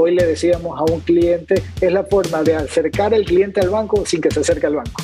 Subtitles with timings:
[0.00, 4.04] hoy le decíamos a un cliente, es la forma de acercar al cliente al banco
[4.06, 5.02] sin que se acerque al banco.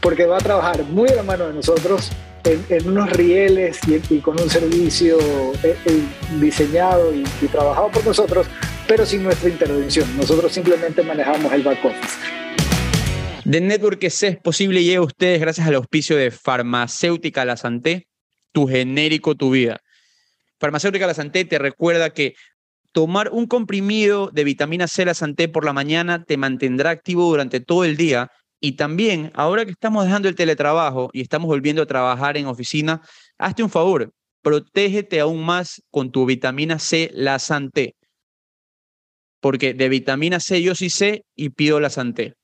[0.00, 2.10] Porque va a trabajar muy a la mano de nosotros
[2.44, 3.80] en, unos rieles
[4.10, 5.18] y, con un servicio
[5.62, 6.02] eh, eh,
[6.40, 8.46] diseñado y, trabajado por nosotros,
[8.86, 10.14] pero sin nuestra intervención.
[10.16, 12.18] Nosotros simplemente manejamos el back office.
[13.50, 18.08] The Network que es posible llega a ustedes gracias al auspicio de Farmacéutica La Santé,
[18.52, 19.80] tu genérico, tu vida.
[20.58, 22.34] Farmacéutica La Santé te recuerda que
[22.94, 27.58] tomar un comprimido de vitamina C La Santé por la mañana te mantendrá activo durante
[27.58, 28.30] todo el día
[28.60, 33.02] y también, ahora que estamos dejando el teletrabajo y estamos volviendo a trabajar en oficina,
[33.36, 34.12] hazte un favor,
[34.42, 37.96] protégete aún más con tu vitamina C La Santé.
[39.40, 42.34] Porque de vitamina C yo sí sé y pido La Santé.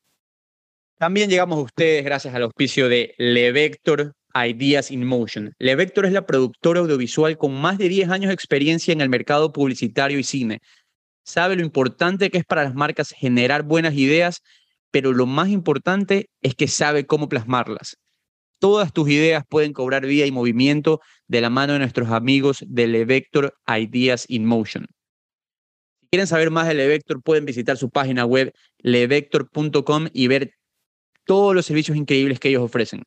[0.98, 5.54] También llegamos a ustedes gracias al auspicio de Levector Ideas in Motion.
[5.58, 9.52] Levector es la productora audiovisual con más de 10 años de experiencia en el mercado
[9.52, 10.60] publicitario y cine.
[11.24, 14.42] Sabe lo importante que es para las marcas generar buenas ideas,
[14.90, 17.96] pero lo más importante es que sabe cómo plasmarlas.
[18.58, 22.86] Todas tus ideas pueden cobrar vida y movimiento de la mano de nuestros amigos de
[22.86, 24.86] Levector Ideas in Motion.
[26.00, 30.52] Si quieren saber más de Levector, pueden visitar su página web levector.com y ver
[31.24, 33.02] todos los servicios increíbles que ellos ofrecen.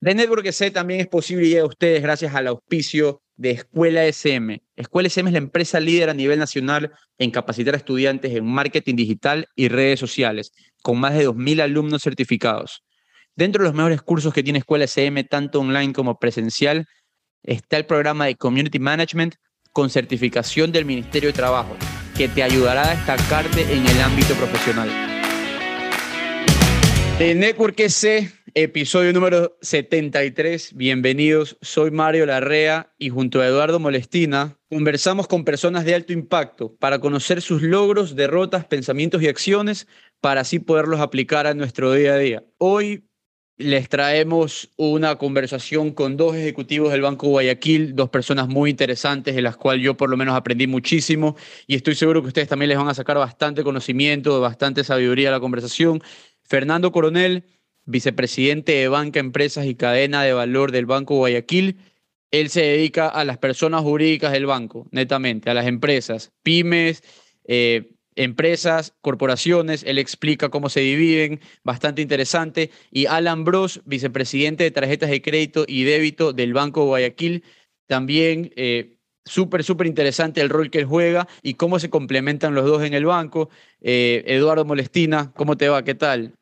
[0.00, 4.62] The Network C también es posible y a ustedes gracias al auspicio de Escuela SM.
[4.76, 8.94] Escuela SM es la empresa líder a nivel nacional en capacitar a estudiantes en marketing
[8.94, 10.52] digital y redes sociales,
[10.82, 12.82] con más de 2.000 alumnos certificados.
[13.34, 16.86] Dentro de los mejores cursos que tiene Escuela SM, tanto online como presencial,
[17.42, 19.34] está el programa de Community Management
[19.72, 21.76] con certificación del Ministerio de Trabajo,
[22.16, 24.90] que te ayudará a destacarte en el ámbito profesional.
[27.18, 30.72] De Network S, episodio número 73.
[30.74, 36.74] Bienvenidos, soy Mario Larrea y junto a Eduardo Molestina conversamos con personas de alto impacto
[36.74, 39.86] para conocer sus logros, derrotas, pensamientos y acciones
[40.22, 42.44] para así poderlos aplicar a nuestro día a día.
[42.56, 43.06] Hoy
[43.58, 49.42] les traemos una conversación con dos ejecutivos del Banco Guayaquil, dos personas muy interesantes de
[49.42, 51.36] las cuales yo por lo menos aprendí muchísimo
[51.66, 55.32] y estoy seguro que ustedes también les van a sacar bastante conocimiento, bastante sabiduría a
[55.32, 56.02] la conversación.
[56.42, 57.44] Fernando Coronel,
[57.86, 61.78] vicepresidente de Banca, Empresas y Cadena de Valor del Banco Guayaquil.
[62.30, 67.02] Él se dedica a las personas jurídicas del banco, netamente, a las empresas, pymes,
[67.44, 69.84] eh, empresas, corporaciones.
[69.84, 72.70] Él explica cómo se dividen, bastante interesante.
[72.90, 77.44] Y Alan Bros, vicepresidente de tarjetas de crédito y débito del Banco Guayaquil,
[77.86, 82.64] también eh, súper, súper interesante el rol que él juega y cómo se complementan los
[82.64, 83.50] dos en el banco.
[83.80, 85.84] Eh, Eduardo Molestina, ¿cómo te va?
[85.84, 86.35] ¿Qué tal?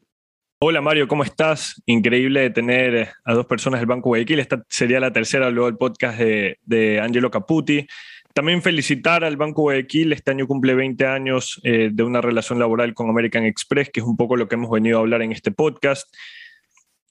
[0.67, 1.83] Hola Mario, ¿cómo estás?
[1.85, 4.39] Increíble tener a dos personas del Banco Guayaquil.
[4.39, 7.87] Esta sería la tercera luego del podcast de, Angelo Caputi.
[8.33, 10.15] También felicitar al Banco Guayaquil.
[10.15, 14.07] Este año cumple 20 años eh, de una relación laboral con American Express, que es
[14.07, 16.09] un poco lo que hemos venido a hablar en este podcast.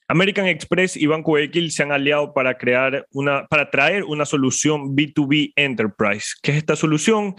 [0.08, 4.96] American Express y Banco Guayaquil se han aliado para, crear una, para traer una solución
[4.96, 6.30] B2B Enterprise.
[6.42, 7.36] ¿Qué es esta solución?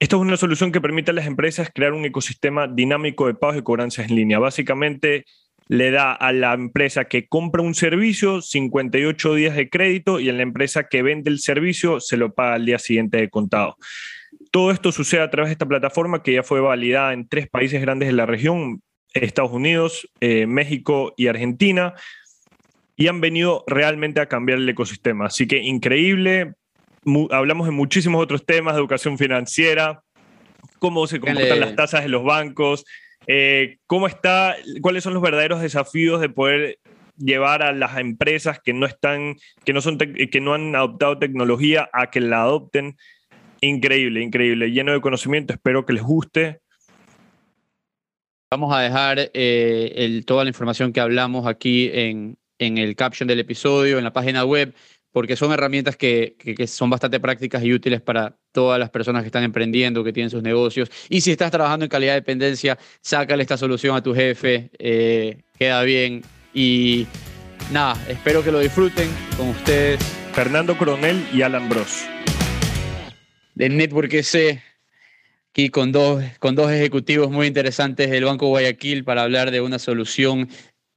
[0.00, 3.58] Esta es una solución que permite a las empresas crear un ecosistema dinámico de pagos
[3.58, 4.38] y cobranzas en línea.
[4.38, 5.26] Básicamente
[5.68, 10.32] le da a la empresa que compra un servicio 58 días de crédito y a
[10.32, 13.76] la empresa que vende el servicio se lo paga al día siguiente de contado.
[14.50, 17.82] Todo esto sucede a través de esta plataforma que ya fue validada en tres países
[17.82, 21.92] grandes de la región, Estados Unidos, eh, México y Argentina,
[22.96, 25.26] y han venido realmente a cambiar el ecosistema.
[25.26, 26.54] Así que increíble.
[27.30, 30.02] Hablamos de muchísimos otros temas, de educación financiera,
[30.78, 32.84] cómo se comportan las tasas de los bancos,
[33.26, 36.78] eh, cómo está, cuáles son los verdaderos desafíos de poder
[37.16, 41.88] llevar a las empresas que no están, que no son, que no han adoptado tecnología
[41.92, 42.96] a que la adopten.
[43.60, 45.52] Increíble, increíble, lleno de conocimiento.
[45.52, 46.60] Espero que les guste.
[48.50, 53.98] Vamos a dejar eh, toda la información que hablamos aquí en, el caption del episodio,
[53.98, 54.74] en la página web,
[55.12, 59.44] porque son herramientas que, son bastante prácticas y útiles para todas las personas que están
[59.44, 60.90] emprendiendo, que tienen sus negocios.
[61.08, 65.42] Y si estás trabajando en calidad de dependencia, sácale esta solución a tu jefe, eh,
[65.58, 66.22] queda bien.
[66.54, 67.06] Y
[67.72, 70.00] nada, espero que lo disfruten con ustedes.
[70.32, 72.04] Fernando Coronel y Alan Bros.
[73.54, 74.62] De Network S
[75.50, 79.80] aquí con dos, con dos ejecutivos muy interesantes del Banco Guayaquil para hablar de una
[79.80, 80.48] solución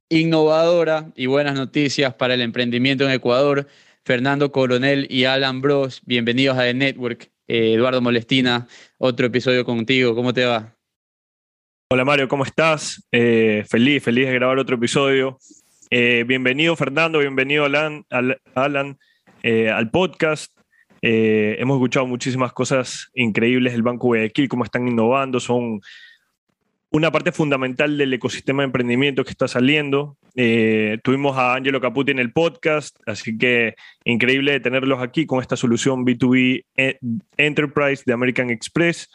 [0.08, 3.66] innovadora y buenas noticias para el emprendimiento en Ecuador.
[4.04, 7.30] Fernando Coronel y Alan Bros, bienvenidos a The Network.
[7.48, 8.68] Eh, Eduardo Molestina,
[8.98, 10.14] otro episodio contigo.
[10.14, 10.76] ¿Cómo te va?
[11.90, 13.06] Hola Mario, ¿cómo estás?
[13.10, 15.38] Eh, feliz, feliz de grabar otro episodio.
[15.88, 18.98] Eh, bienvenido Fernando, bienvenido Alan, al, Alan
[19.42, 20.52] al podcast.
[21.00, 25.80] Hemos escuchado muchísimas cosas increíbles del Banco Guayaquil, cómo están innovando, son
[26.94, 30.16] una parte fundamental del ecosistema de emprendimiento que está saliendo.
[30.36, 33.74] Eh, tuvimos a Angelo Caputi en el podcast, así que
[34.04, 36.98] increíble tenerlos aquí con esta solución B2B eh,
[37.36, 39.10] Enterprise de American Express.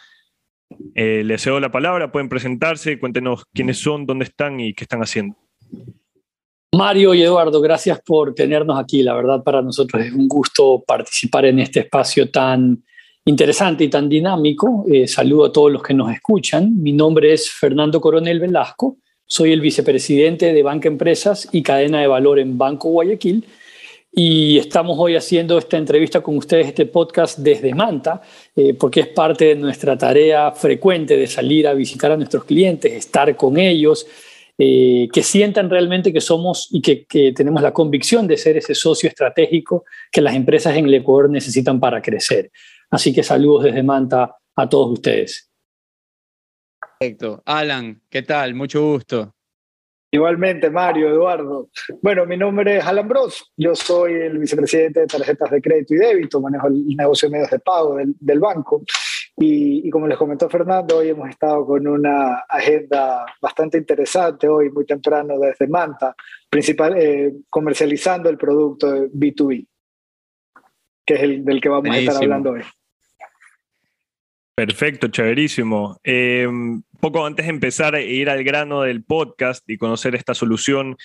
[0.94, 5.00] Eh, les cedo la palabra, pueden presentarse, cuéntenos quiénes son, dónde están y qué están
[5.00, 5.38] haciendo.
[6.76, 9.04] Mario y Eduardo, gracias por tenernos aquí.
[9.04, 12.84] La verdad, para nosotros es un gusto participar en este espacio tan
[13.26, 14.86] interesante y tan dinámico.
[14.92, 16.82] Eh, saludo a todos los que nos escuchan.
[16.82, 18.98] Mi nombre es Fernando Coronel Velasco.
[19.26, 23.46] Soy el vicepresidente de Banca Empresas y Cadena de Valor en Banco Guayaquil.
[24.12, 28.22] Y estamos hoy haciendo esta entrevista con ustedes, este podcast desde Manta,
[28.56, 32.92] eh, porque es parte de nuestra tarea frecuente de salir a visitar a nuestros clientes,
[32.92, 34.08] estar con ellos,
[34.58, 38.74] eh, que sientan realmente que somos y que, que, tenemos la convicción de ser ese
[38.74, 42.52] socio estratégico que las empresas en el Ecuador necesitan para crecer.
[42.92, 45.52] Así que saludos desde Manta a todos ustedes.
[47.00, 47.42] Perfecto.
[47.46, 48.56] Alan, ¿qué tal?
[48.56, 49.34] Mucho gusto.
[50.12, 51.70] Igualmente, Mario, Eduardo.
[52.02, 53.52] Bueno, mi nombre es Alan Bros.
[53.56, 57.52] Yo soy el vicepresidente de tarjetas de crédito y débito, manejo el negocio de medios
[57.52, 58.82] de pago del, del banco.
[59.38, 64.70] Y, y, como les comentó Fernando, hoy hemos estado con una agenda bastante interesante, hoy
[64.72, 66.14] muy temprano desde Manta,
[66.50, 69.68] principal, eh, comercializando el producto B2B,
[71.10, 72.62] que es el del que vamos a estar hablando hoy.
[74.54, 76.00] Perfecto, chéverísimo.
[76.04, 76.48] Eh,
[77.00, 80.98] poco antes de empezar a ir al grano del podcast y conocer esta solución,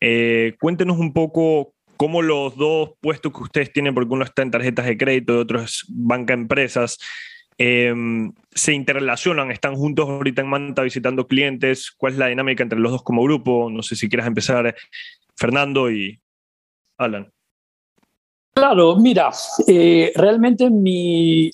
[0.00, 4.50] eh, cuéntenos un poco cómo los dos puestos que ustedes tienen, porque uno está en
[4.50, 6.98] tarjetas de crédito y otro es banca empresas,
[7.56, 7.94] eh,
[8.50, 11.92] se interrelacionan, están juntos ahorita en Manta visitando clientes.
[11.92, 13.70] ¿Cuál es la dinámica entre los dos como grupo?
[13.70, 14.74] No sé si quieras empezar,
[15.36, 16.20] Fernando y
[16.98, 17.30] Alan.
[18.54, 19.30] Claro, mira,
[19.66, 21.50] eh, realmente mi,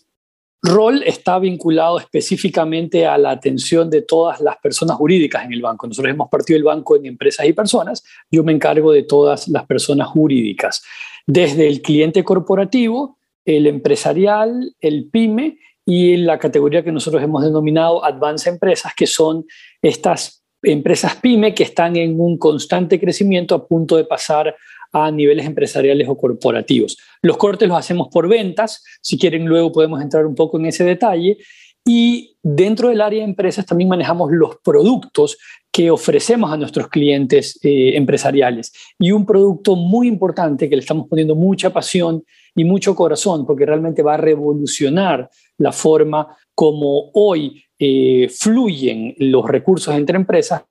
[0.62, 5.86] rol está vinculado específicamente a la atención de todas las personas jurídicas en el banco.
[5.86, 8.04] Nosotros hemos partido el banco en empresas y personas.
[8.30, 10.82] Yo me encargo de todas las personas jurídicas,
[11.26, 18.04] desde el cliente corporativo, el empresarial, el pyme y la categoría que nosotros hemos denominado
[18.04, 19.46] Advanced Empresas, que son
[19.80, 24.56] estas empresas pyme que están en un constante crecimiento a punto de pasar
[24.92, 26.96] a niveles empresariales o corporativos.
[27.22, 30.84] Los cortes los hacemos por ventas, si quieren luego podemos entrar un poco en ese
[30.84, 31.38] detalle.
[31.84, 35.38] Y dentro del área de empresas también manejamos los productos
[35.72, 38.72] que ofrecemos a nuestros clientes eh, empresariales.
[38.98, 42.24] Y un producto muy importante que le estamos poniendo mucha pasión
[42.54, 49.46] y mucho corazón, porque realmente va a revolucionar la forma como hoy eh, fluyen los
[49.46, 50.64] recursos entre empresas,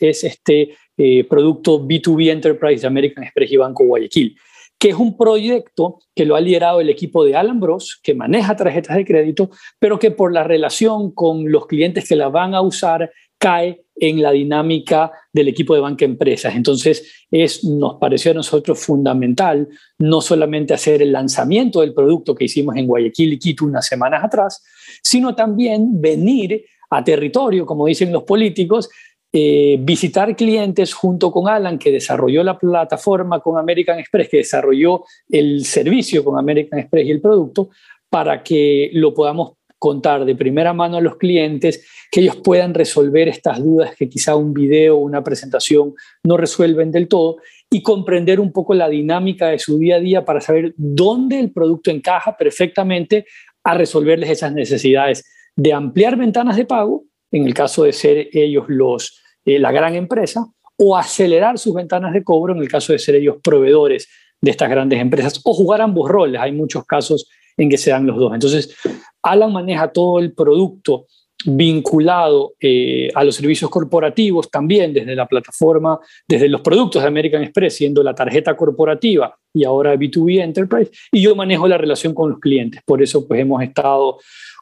[0.00, 4.36] es este eh, producto B2B Enterprise American Express y Banco Guayaquil,
[4.78, 8.56] que es un proyecto que lo ha liderado el equipo de Alan Bros, que maneja
[8.56, 12.60] tarjetas de crédito, pero que por la relación con los clientes que la van a
[12.60, 16.54] usar cae en la dinámica del equipo de banca empresas.
[16.54, 19.68] Entonces, es, nos pareció a nosotros fundamental
[19.98, 24.24] no solamente hacer el lanzamiento del producto que hicimos en Guayaquil y Quito unas semanas
[24.24, 24.64] atrás,
[25.02, 28.88] sino también venir a territorio, como dicen los políticos,
[29.36, 35.02] eh, visitar clientes junto con Alan, que desarrolló la plataforma con American Express, que desarrolló
[35.28, 37.70] el servicio con American Express y el producto,
[38.08, 43.26] para que lo podamos contar de primera mano a los clientes, que ellos puedan resolver
[43.26, 48.38] estas dudas que quizá un video o una presentación no resuelven del todo y comprender
[48.38, 52.36] un poco la dinámica de su día a día para saber dónde el producto encaja
[52.36, 53.26] perfectamente
[53.64, 55.24] a resolverles esas necesidades.
[55.56, 59.94] De ampliar ventanas de pago, en el caso de ser ellos los eh, la gran
[59.94, 60.46] empresa
[60.76, 64.08] o acelerar sus ventanas de cobro en el caso de ser ellos proveedores
[64.40, 66.40] de estas grandes empresas o jugar ambos roles.
[66.40, 68.34] Hay muchos casos en que se dan los dos.
[68.34, 68.76] Entonces,
[69.22, 71.06] Alan maneja todo el producto
[71.46, 77.42] vinculado eh, a los servicios corporativos también desde la plataforma, desde los productos de American
[77.42, 82.30] Express, siendo la tarjeta corporativa y ahora B2B Enterprise, y yo manejo la relación con
[82.30, 82.80] los clientes.
[82.84, 84.18] Por eso pues hemos estado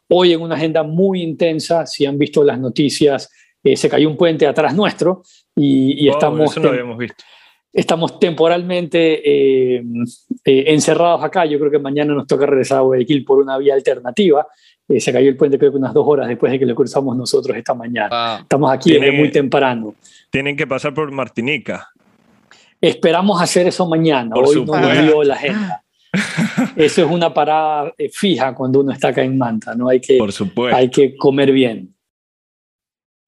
[0.09, 3.31] hoy en una agenda muy intensa, si han visto las noticias
[3.65, 5.23] eh, se cayó un puente atrás nuestro
[5.57, 7.23] y, y wow, estamos, eso no habíamos visto.
[7.73, 9.23] estamos temporalmente
[9.77, 9.83] eh,
[10.45, 11.45] eh, encerrados acá.
[11.47, 14.47] Yo creo que mañana nos toca regresar a Guayaquil por una vía alternativa.
[14.89, 17.17] Eh, se cayó el puente creo que unas dos horas después de que lo cruzamos
[17.17, 18.09] nosotros esta mañana.
[18.35, 18.43] Wow.
[18.43, 19.95] Estamos aquí Tiene- desde muy temprano.
[20.31, 21.89] Tienen que pasar por Martinica.
[22.81, 24.35] Esperamos hacer eso mañana.
[24.35, 25.85] Por Hoy no nos dio la agenda.
[26.77, 29.75] Eso es una parada eh, fija cuando uno está acá en Manta.
[29.75, 30.77] No hay que, Por supuesto.
[30.77, 31.95] hay que comer bien.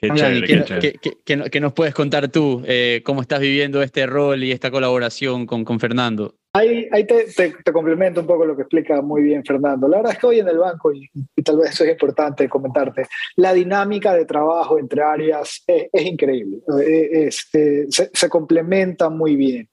[0.06, 0.92] Qué Alan, chévere, ¿y qué ¿qué, chévere.
[0.92, 2.62] qué- qué- qué no- qué nos puedes contar tú?
[2.66, 6.34] Eh, ¿Cómo estás viviendo este rol y esta colaboración con, con Fernando?
[6.56, 9.88] Ahí, ahí te, te, complemento un poco lo que explica muy bien Fernando.
[9.88, 11.10] La verdad es que hoy en el banco, y,
[11.42, 17.48] tal vez eso es importante comentarte, la dinámica de trabajo entre áreas es, increíble, es,
[17.54, 19.68] eh, se, se, complementa muy bien.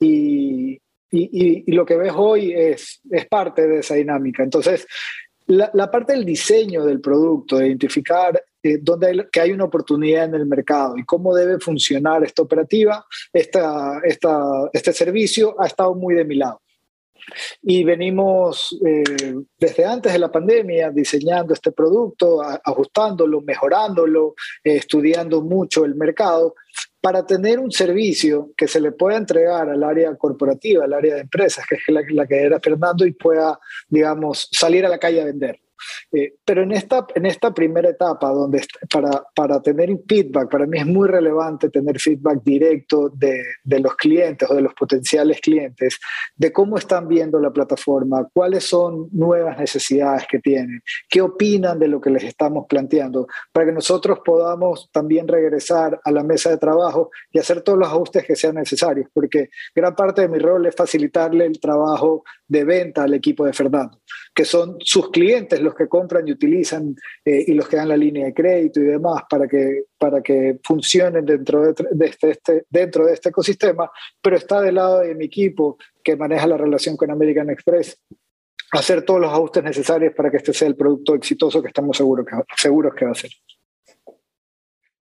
[0.00, 4.42] Y, y, y, lo que ves hoy es, es parte de esa dinámica.
[4.42, 4.86] Entonces,
[5.56, 10.24] la, parte del diseño del producto, de identificar eh, dónde hay, que hay una oportunidad
[10.24, 14.40] en el mercado y cómo debe funcionar esta operativa, esta, esta,
[14.72, 16.60] este servicio, ha estado muy de mi lado.
[17.62, 25.40] Y venimos eh, desde antes de la pandemia diseñando este producto, ajustándolo, mejorándolo, eh, estudiando
[25.42, 26.54] mucho el mercado
[27.02, 31.22] para tener un servicio que se le pueda entregar al área corporativa, al área de
[31.22, 35.24] empresas, que es la, que era Fernando, y pueda, digamos, salir a la calle a
[35.24, 35.60] vender.
[36.12, 40.78] Eh, pero en esta, en esta primera etapa, donde para, para tener feedback, para mí
[40.78, 45.98] es muy relevante tener feedback directo de, de, los clientes o de los potenciales clientes,
[46.36, 51.88] de cómo están viendo la plataforma, cuáles son nuevas necesidades que tienen, qué opinan de
[51.88, 56.58] lo que les estamos planteando, para que nosotros podamos también regresar a la mesa de
[56.58, 60.66] trabajo y hacer todos los ajustes que sean necesarios, porque gran parte de mi rol
[60.66, 64.00] es facilitarle el trabajo de venta al equipo de Fernando,
[64.34, 67.96] que son sus clientes los que compran y utilizan eh, y los que dan la
[67.96, 73.06] línea de crédito y demás para que, para que funcionen dentro de, este, este, dentro
[73.06, 77.10] de este ecosistema, pero está del lado de mi equipo que maneja la relación con
[77.10, 77.98] American Express
[78.72, 82.24] hacer todos los ajustes necesarios para que este sea el producto exitoso que estamos seguros
[82.26, 83.30] que, seguros que va a ser.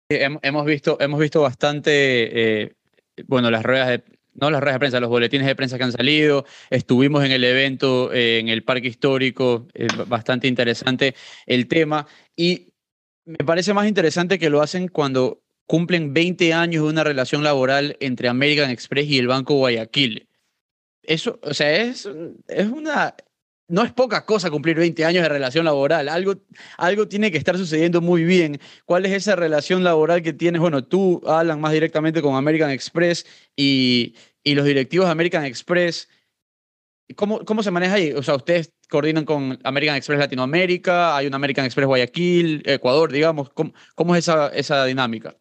[0.08, 2.72] Hemos visto, hemos visto bastante, eh,
[3.26, 4.02] bueno, las ruedas de,
[4.34, 6.44] no las redes de prensa, los boletines de prensa que han salido.
[6.70, 11.14] Estuvimos en el evento eh, en el Parque Histórico, eh, bastante interesante
[11.46, 12.06] el tema.
[12.36, 12.72] Y
[13.24, 17.96] me parece más interesante que lo hacen cuando cumplen 20 años de una relación laboral
[18.00, 20.28] entre American Express y el Banco Guayaquil.
[21.02, 22.08] Eso, o sea, es,
[22.48, 23.14] es una,
[23.69, 26.09] no es poca cosa cumplir 20 años de relación laboral.
[26.09, 26.35] Algo,
[26.76, 28.61] algo tiene que estar sucediendo muy bien.
[28.85, 30.61] ¿Cuál es esa relación laboral que tienes?
[30.61, 33.26] Bueno, tú, Alan, más directamente con American Express
[33.57, 34.14] y,
[34.45, 36.09] y los directivos de American Express.
[37.16, 38.12] ¿Cómo, ¿Cómo se maneja ahí?
[38.12, 43.50] O sea, ustedes coordinan con American Express Latinoamérica, hay un American Express Guayaquil, Ecuador, digamos.
[43.50, 45.37] ¿Cómo, cómo es esa, esa dinámica?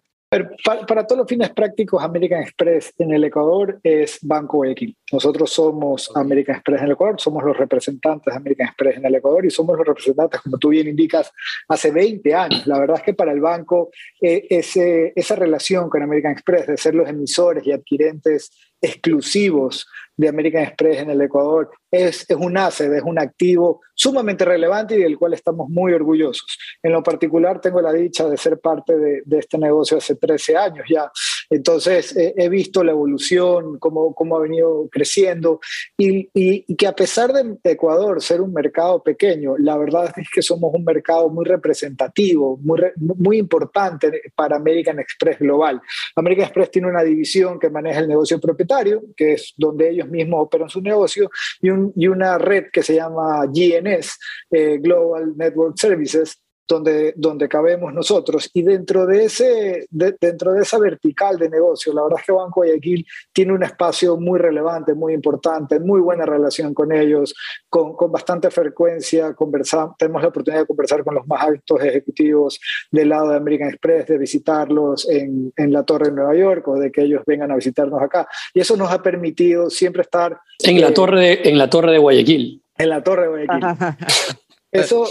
[0.87, 4.95] Para, todos los fines prácticos, American Express en el Ecuador es Banco Guayaquil.
[5.11, 9.15] Nosotros somos American Express en el Ecuador, somos los representantes de American Express en el
[9.15, 11.33] Ecuador y somos los representantes, como tú bien indicas,
[11.67, 12.65] hace 20 años.
[12.65, 13.89] La verdad es que para el banco
[14.21, 19.85] eh, ese, esa relación con American Express de ser los emisores y adquirentes exclusivos
[20.15, 24.95] de American Express en el Ecuador es, es un asset, es un activo sumamente relevante
[24.95, 26.57] y del cual estamos muy orgullosos.
[26.81, 30.85] En lo particular, tengo la dicha de ser parte de, este negocio hace 13 años
[30.89, 31.11] ya.
[31.49, 35.59] Entonces, he visto la evolución, cómo, cómo ha venido creciendo
[35.97, 40.41] y, y, que a pesar de Ecuador ser un mercado pequeño, la verdad es que
[40.41, 45.81] somos un mercado muy representativo, muy, muy importante para American Express Global.
[46.15, 50.45] American Express tiene una división que maneja el negocio propietario, que es donde ellos mismos
[50.45, 51.29] operan su negocio,
[51.61, 54.17] y, un, y una red que se llama GNS,
[54.51, 58.49] eh, Global Network Services, donde, donde cabemos nosotros.
[58.53, 62.61] Y dentro de, ese, dentro de esa vertical de negocio, la verdad es que Banco
[62.61, 67.33] Guayaquil tiene un espacio muy relevante, muy importante, muy buena relación con ellos,
[67.69, 72.59] con, con bastante frecuencia conversamos, tenemos la oportunidad de conversar con los más altos ejecutivos
[72.91, 76.75] del lado de American Express, de visitarlos en, en la Torre de Nueva York o
[76.75, 78.27] de que ellos vengan a visitarnos acá.
[78.53, 80.39] Y eso nos ha permitido siempre estar...
[80.59, 82.61] En, la, eh, torre de, en la Torre de Guayaquil.
[82.77, 83.61] En la Torre de Guayaquil.
[84.71, 85.05] Eso,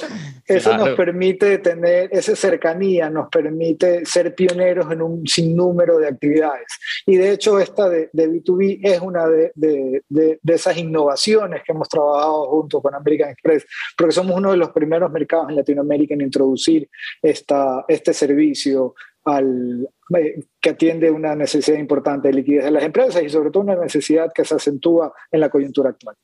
[0.47, 6.67] eso nos permite tener esa cercanía, nos permite ser pioneros en un sinnúmero de actividades.
[7.05, 11.73] Y de hecho esta de, de B2B es una de, de, de, esas innovaciones que
[11.73, 16.15] hemos trabajado junto con American Express, porque somos uno de los primeros mercados en Latinoamérica
[16.15, 16.89] en introducir
[17.21, 19.87] esta, este servicio al,
[20.17, 23.77] eh, que atiende una necesidad importante de liquidez de las empresas y sobre todo una
[23.77, 26.17] necesidad que se acentúa en la coyuntura actual.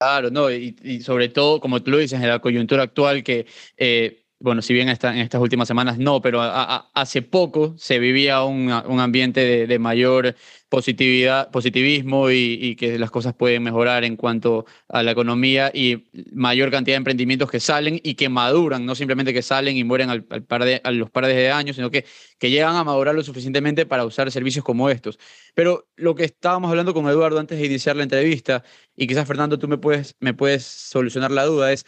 [0.00, 3.44] Claro, no, y, sobre todo, como tú lo dices, en la coyuntura actual que,
[3.76, 8.70] eh, bueno, si bien en estas últimas semanas no, pero hace poco se vivía un,
[8.70, 10.34] ambiente de, mayor
[10.70, 16.70] positividad, positivismo y, que las cosas pueden mejorar en cuanto a la economía y mayor
[16.70, 20.24] cantidad de emprendimientos que salen y que maduran, no simplemente que salen y mueren al,
[20.24, 22.06] par de, a los pares de años, sino que,
[22.38, 25.18] que llegan a madurar lo suficientemente para usar servicios como estos.
[25.54, 28.64] Pero lo que estábamos hablando con Eduardo antes de iniciar la entrevista,
[28.96, 31.84] y quizás Fernando tú me puedes, me puedes solucionar la duda, es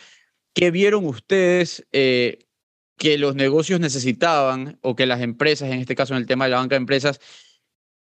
[0.54, 2.46] ¿qué vieron ustedes eh,
[2.98, 6.50] que los negocios necesitaban o que las empresas, en este caso en el tema de
[6.50, 7.20] la banca de empresas,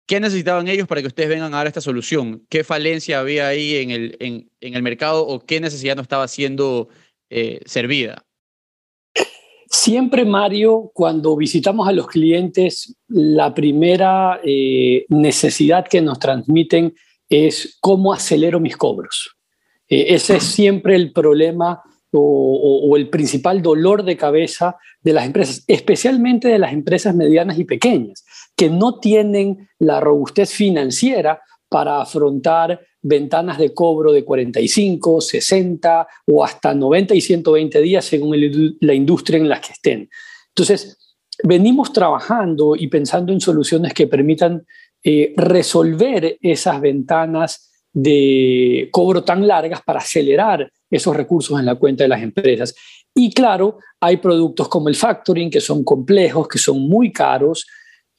[0.07, 2.45] ¿Qué necesitaban ellos para que ustedes vengan a dar esta solución?
[2.49, 6.89] ¿Qué falencia había ahí en el, en, el mercado o qué necesidad no estaba siendo
[7.31, 8.25] eh, servida?
[9.69, 16.95] Siempre, Mario, cuando visitamos a los clientes, la primera eh, necesidad que nos transmiten
[17.29, 19.35] es cómo acelero mis cobros.
[19.89, 21.81] Eh, ese es siempre el problema
[22.13, 27.65] o, el principal dolor de cabeza de las empresas, especialmente de las empresas medianas y
[27.65, 28.25] pequeñas,
[28.57, 36.45] que no tienen la robustez financiera para afrontar ventanas de cobro de 45, 60 o
[36.45, 38.37] hasta 90 y 120 días según
[38.81, 40.09] la industria en la que estén.
[40.49, 40.99] Entonces,
[41.43, 44.67] venimos trabajando y pensando en soluciones que permitan
[45.03, 52.05] eh, resolver esas ventanas de cobro tan largas para acelerar esos recursos en la cuenta
[52.05, 52.75] de las empresas.
[53.15, 57.67] Y claro, hay productos como el factoring que son complejos, que son muy caros.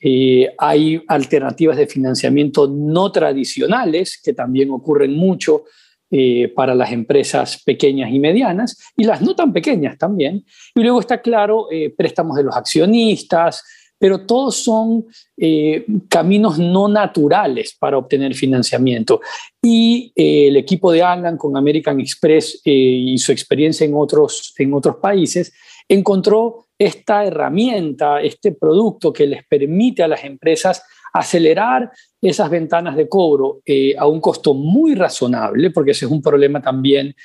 [0.02, 5.64] Eh, hay alternativas de financiamiento no tradicionales que también ocurren mucho
[6.12, 10.44] eh, para las empresas pequeñas y medianas y las no tan pequeñas también.
[10.76, 13.64] Y luego está claro, eh, préstamos de los accionistas,
[14.04, 15.06] pero todos son
[15.38, 19.22] eh, caminos no naturales para obtener financiamiento.
[19.62, 24.54] Y eh, el equipo de Alan con American Express eh, y su experiencia en otros,
[24.58, 25.54] en otros países
[25.88, 30.84] encontró esta herramienta, este producto que les permite a las empresas
[31.14, 33.62] acelerar esas ventanas de cobro
[33.98, 37.16] a un costo muy razonable, porque ese es un problema también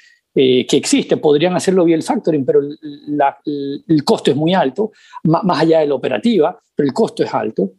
[0.40, 1.16] eh, que existe.
[1.16, 4.92] Podrían hacerlo vía el factoring, pero el costo es muy alto,
[5.24, 7.72] más, allá de la operativa, pero el costo es alto.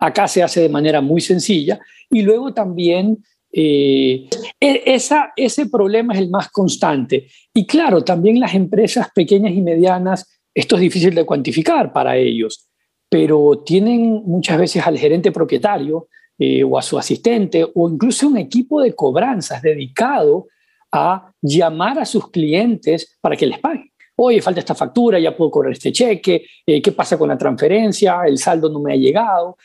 [0.00, 3.22] Acá se hace de manera muy sencilla y luego también
[3.52, 4.26] eh,
[4.58, 7.26] e, esa, ese problema es el más constante.
[7.52, 12.66] Y claro, también las empresas pequeñas y medianas, esto es difícil de cuantificar para ellos,
[13.10, 18.38] pero tienen muchas veces al gerente propietario eh, o a su asistente o incluso un
[18.38, 20.46] equipo de cobranzas dedicado
[20.94, 23.90] a llamar a sus clientes para que les paguen.
[24.16, 28.22] Oye, falta esta factura, ya puedo cobrar este cheque, eh, ¿qué pasa con la transferencia?
[28.24, 29.56] El saldo no me ha llegado.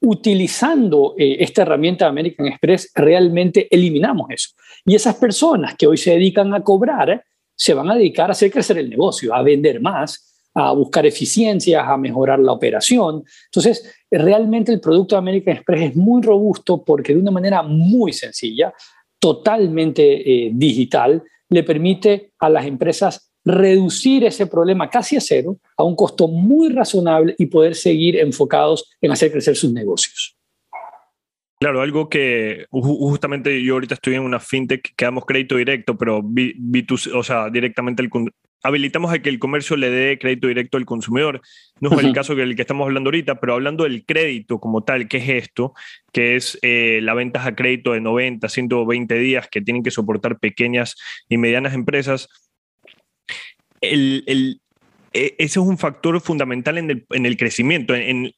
[0.00, 4.48] Utilizando eh, esta herramienta de American Express, realmente eliminamos eso.
[4.84, 8.50] Y esas personas que hoy se dedican a cobrar, se van a dedicar a hacer
[8.50, 13.22] crecer el negocio, a vender más, a buscar eficiencias, a mejorar la operación.
[13.44, 18.12] Entonces, realmente el producto de American Express es muy robusto porque de una manera muy
[18.12, 18.74] sencilla
[19.22, 25.84] totalmente eh, digital le permite a las empresas reducir ese problema casi a cero, a
[25.84, 30.36] un costo muy razonable y poder seguir enfocados en hacer crecer sus negocios.
[31.60, 36.20] Claro, algo que justamente yo ahorita estoy en una fintech que damos crédito directo, pero
[37.14, 38.10] o sea, directamente el,
[38.62, 41.40] habilitamos a que el comercio le dé crédito directo al consumidor.
[41.80, 44.84] No es el caso que el que estamos hablando ahorita, pero hablando del crédito como
[44.84, 45.74] tal, ¿qué es esto?
[46.12, 50.38] Que es eh, la venta a crédito de 90, 120 días que tienen que soportar
[50.38, 50.96] pequeñas
[51.28, 52.28] y medianas empresas.
[53.80, 54.60] El, el,
[55.12, 57.94] e, ese es un factor fundamental en el, en el crecimiento.
[57.94, 58.32] En,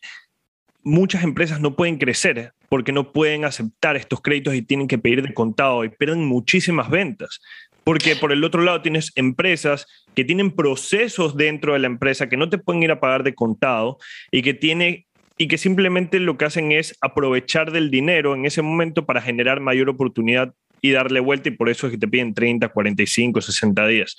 [0.85, 5.23] muchas empresas no pueden crecer porque no pueden aceptar estos créditos y tienen que pedir
[5.23, 7.41] de contado y pierden muchísimas ventas.
[7.85, 12.37] Porque por el otro lado tienes empresas que tienen procesos dentro de la empresa que
[12.37, 13.99] no te pueden ir a pagar de contado
[14.31, 18.63] y que tiene y que simplemente lo que hacen es aprovechar del dinero en ese
[18.63, 22.35] momento para generar mayor oportunidad y darle vuelta y por eso es que te piden
[22.35, 24.17] 30, 45, 60 días.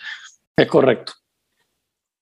[0.58, 1.13] Es correcto.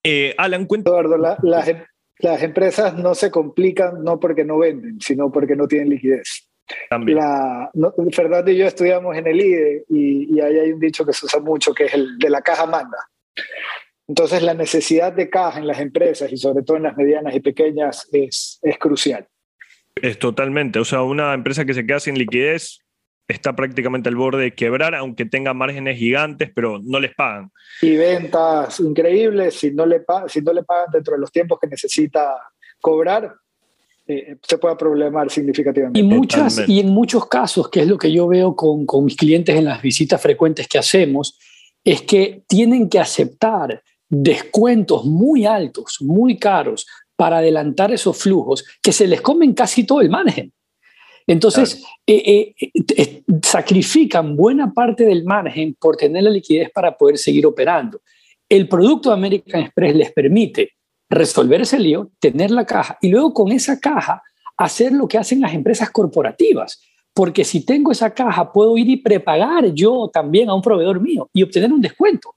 [0.04, 0.90] Eh, Alan, cuenta.
[0.90, 1.84] Eduardo, em,
[2.20, 6.50] las empresas no se complican no porque no venden, sino porque no tienen liquidez.
[6.90, 7.18] También.
[7.18, 7.72] La,
[8.12, 11.26] Fernando y yo estudiamos en el IDE y, y, ahí hay un dicho que se
[11.26, 12.98] usa mucho que es el de la caja manda.
[14.08, 17.40] Entonces la necesidad de caja en las empresas y sobre todo en las medianas y
[17.40, 19.28] pequeñas es, es crucial.
[19.96, 22.80] Es totalmente, o sea, una empresa que se queda sin liquidez
[23.28, 27.52] está prácticamente al borde de quebrar, aunque tenga márgenes gigantes, pero no les pagan.
[27.82, 31.68] Y ventas increíbles, si no le, si no le pagan dentro de los tiempos que
[31.68, 32.36] necesita
[32.82, 33.34] cobrar,
[34.06, 36.00] eh, se puede problemar significativamente.
[36.00, 39.16] Y, muchas, y en muchos casos, que es lo que yo veo con, con mis
[39.16, 41.38] clientes en las visitas frecuentes que hacemos,
[41.84, 46.86] es que tienen que aceptar descuentos muy altos, muy caros,
[47.16, 50.52] para adelantar esos flujos que se les comen casi todo el margen.
[51.26, 57.46] Entonces, eh, eh, sacrifican buena parte del margen por tener la liquidez para poder seguir
[57.46, 58.02] operando.
[58.50, 60.72] El producto de American Express les permite
[61.10, 64.22] resolver ese lío, tener la caja y luego con esa caja
[64.58, 66.82] hacer lo que hacen las empresas corporativas.
[67.14, 71.30] Porque si tengo esa caja, puedo ir y prepagar yo también a un proveedor mío
[71.32, 72.36] y obtener un descuento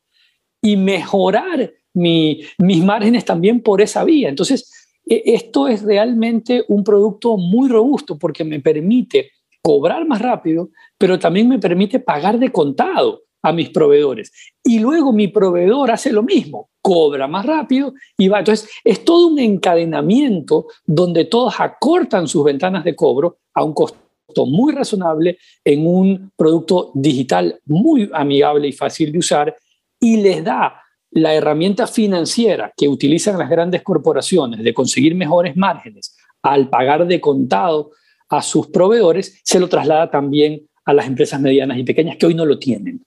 [0.61, 4.29] y mejorar mis márgenes también por esa vía.
[4.29, 4.71] Entonces,
[5.09, 9.31] e, esto es realmente un producto muy robusto porque me permite
[9.63, 14.33] cobrar más rápido, pero también me permite pagar de contado a mis proveedores.
[14.65, 18.41] Y luego mi proveedor hace lo mismo, cobra más rápido y va.
[18.41, 23.99] Entonces, es todo un encadenamiento donde todos acortan sus ventanas de cobro a un costo
[24.47, 29.57] muy razonable en un producto digital muy amigable y fácil de usar
[30.01, 36.15] y les da la herramienta financiera que utilizan las grandes corporaciones de conseguir mejores márgenes
[36.43, 37.93] al pagar de contado
[38.29, 42.35] a sus proveedores, se lo traslada también a las empresas medianas y pequeñas que hoy
[42.35, 43.03] no lo tienen.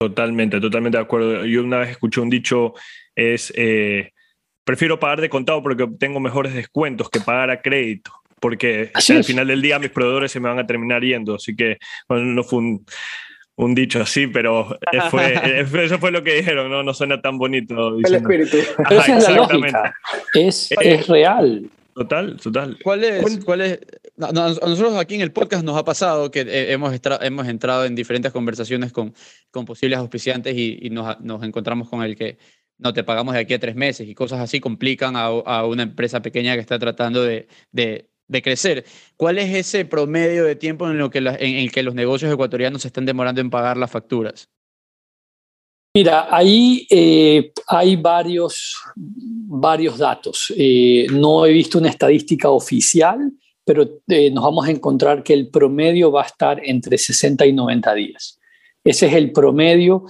[0.00, 1.44] Totalmente, totalmente de acuerdo.
[1.44, 2.72] Yo una vez escuché un dicho,
[3.14, 4.12] es, eh,
[4.64, 8.10] prefiero pagar de contado porque obtengo mejores descuentos que pagar a crédito,
[8.40, 11.34] porque al final del día mis proveedores se me van a terminar yendo.
[11.34, 11.76] Así que
[12.08, 17.20] bueno, no fue un, dicho así, pero eso fue lo que dijeron, no, no suena
[17.20, 17.98] tan bonito.
[17.98, 18.56] El espíritu.
[18.88, 19.94] esa es la lógica,
[20.32, 21.70] es, es real.
[22.00, 22.78] Total, total.
[22.82, 23.78] ¿Cuál es, cuál es?
[24.22, 28.32] A nosotros aquí en el podcast nos ha pasado que hemos, hemos entrado en diferentes
[28.32, 29.12] conversaciones con,
[29.50, 32.38] con posibles auspiciantes y, nos, nos, encontramos con el que
[32.78, 35.82] no te pagamos de aquí a tres meses y cosas así complican a, a una
[35.82, 38.86] empresa pequeña que está tratando de, de, de, crecer.
[39.18, 42.80] ¿Cuál es ese promedio de tiempo en, lo que en el que los negocios ecuatorianos
[42.80, 44.48] se están demorando en pagar las facturas?
[45.92, 50.52] Mira, ahí eh, hay varios, varios datos.
[50.56, 53.32] Eh, no he visto una estadística oficial,
[53.64, 57.52] pero eh, nos vamos a encontrar que el promedio va a estar entre 60 y
[57.52, 58.38] 90 días.
[58.84, 60.04] Ese es el promedio,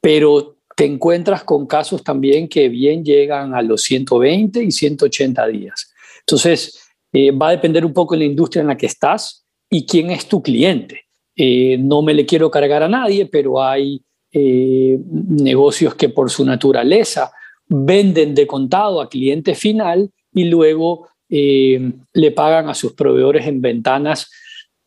[0.00, 5.92] pero te encuentras con casos también que bien llegan a los 120 y 180 días.
[6.20, 10.10] Entonces, va a depender un poco de la industria en la que estás y quién
[10.10, 11.04] es tu cliente.
[11.36, 17.30] no me le quiero cargar a nadie, pero hay eh, negocios que por su naturaleza
[17.66, 23.60] venden de contado a cliente final y luego eh, le pagan a sus proveedores en
[23.60, 24.30] ventanas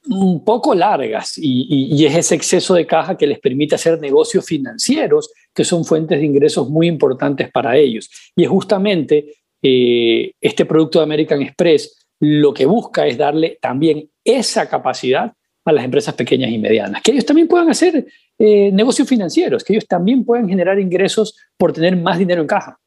[0.08, 5.32] un poco largas y, es ese exceso de caja que les permite hacer negocios financieros
[5.54, 8.10] que son fuentes de ingresos muy importantes para ellos.
[8.36, 14.10] Y es justamente eh, este producto de American Express lo que busca es darle también
[14.23, 15.34] esa capacidad
[15.65, 18.06] a las empresas pequeñas y medianas, que ellos también puedan hacer
[18.39, 22.80] eh, negocios financieros, que ellos también puedan generar ingresos por tener más dinero en caja.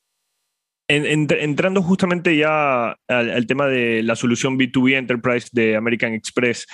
[0.88, 6.66] entrando justamente ya al, tema de la solución B2B Enterprise de American Express,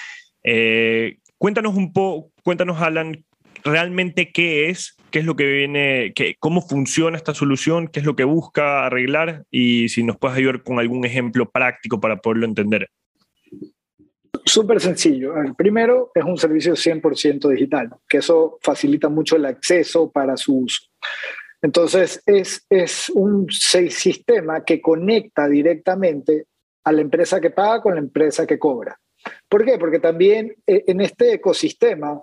[0.42, 3.24] eh, cuéntanos un poco, cuéntanos Alan,
[3.62, 8.06] realmente qué es, qué es lo que viene, qué, cómo funciona esta solución, qué es
[8.06, 12.46] lo que busca arreglar y si nos puedes ayudar con algún ejemplo práctico para poderlo
[12.46, 12.88] entender.
[14.44, 15.36] Súper sencillo.
[15.36, 20.58] El primero es un servicio 100% digital, que eso facilita mucho el acceso para su
[20.58, 20.82] uso.
[21.62, 26.46] Entonces, es, es un sistema que conecta directamente
[26.84, 28.98] a la empresa que paga con la empresa que cobra.
[29.48, 29.76] ¿Por qué?
[29.78, 32.22] Porque también eh, en este ecosistema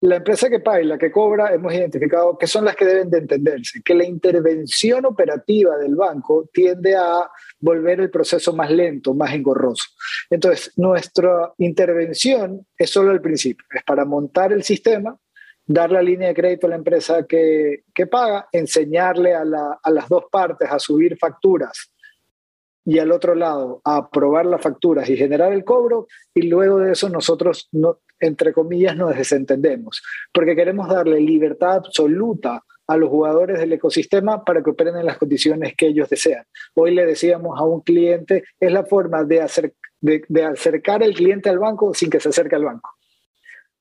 [0.00, 3.10] la empresa que paga y la que cobra hemos identificado que son las que deben
[3.10, 9.14] de entenderse, que la intervención operativa del banco tiende a volver el proceso más lento,
[9.14, 9.84] más engorroso.
[10.30, 15.18] Entonces, nuestra intervención es solo el principio, es para montar el sistema,
[15.66, 19.90] dar la línea de crédito a la empresa que, que paga, enseñarle a, la, a
[19.90, 21.92] las dos partes a subir facturas
[22.84, 26.92] y al otro lado a aprobar las facturas y generar el cobro y luego de
[26.92, 30.02] eso nosotros, no, entre comillas, nos desentendemos,
[30.32, 35.18] porque queremos darle libertad absoluta a los jugadores del ecosistema para que operen en las
[35.18, 36.44] condiciones que ellos desean.
[36.74, 41.50] Hoy le decíamos a un cliente, es la forma de, hacer, de, acercar el cliente
[41.50, 42.90] al banco sin que se acerque al banco,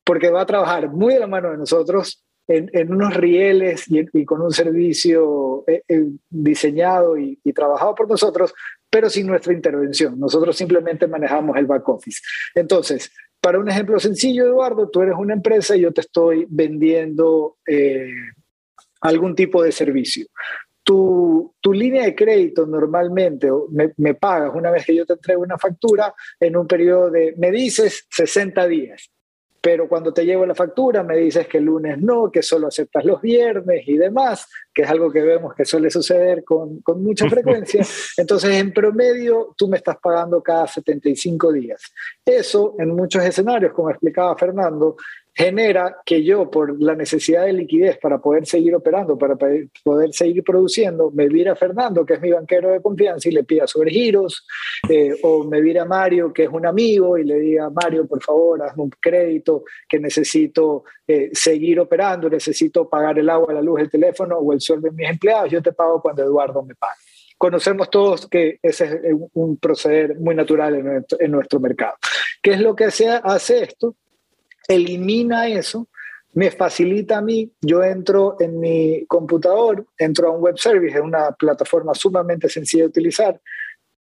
[0.03, 4.41] porque va a trabajar muy de la mano de nosotros en, unos rieles y, con
[4.41, 8.53] un servicio eh, eh, diseñado y, trabajado por nosotros,
[8.89, 10.19] pero sin nuestra intervención.
[10.19, 12.21] Nosotros simplemente manejamos el back office.
[12.55, 13.11] Entonces,
[13.47, 18.11] para un ejemplo sencillo, Eduardo, tú eres una empresa y yo te estoy vendiendo eh,
[18.99, 20.27] algún tipo de servicio.
[20.83, 25.43] Tu, tu, línea de crédito normalmente me, me, pagas una vez que yo te entrego
[25.43, 29.09] una factura en un periodo de, me dices, 60 días
[29.61, 33.03] pero cuando te llevo la factura me dices que el lunes no, que solo aceptas
[33.05, 37.29] los viernes y demás, que es algo que vemos que suele suceder con, con mucha
[37.29, 37.85] frecuencia.
[38.17, 41.81] Entonces, en promedio, tú me estás pagando cada 75 días.
[42.23, 44.95] Eso, en muchos escenarios, como explicaba Fernando,
[45.37, 49.35] genera que yo, por la necesidad de liquidez para poder seguir operando, para
[49.83, 53.67] poder seguir produciendo, me vira Fernando, que es mi banquero de confianza, y le pida
[53.67, 54.47] sobre giros,
[54.89, 58.63] eh, o me vira Mario, que es un amigo, y le diga, Mario, por favor,
[58.63, 63.91] hazme un crédito, que necesito eh, seguir operando, necesito pagar el agua, la luz, el
[63.91, 66.99] teléfono o el sueldo de mis empleados, yo te pago cuando Eduardo me pague.
[67.37, 71.93] conocemos todos que ese es un proceder muy natural en nuestro, mercado.
[72.41, 73.93] ¿Qué es lo que hace esto?
[74.67, 75.87] Elimina eso,
[76.33, 81.03] me facilita a mí, yo entro en mi computador, entro a un web service, es
[81.03, 83.41] una plataforma sumamente sencilla de utilizar,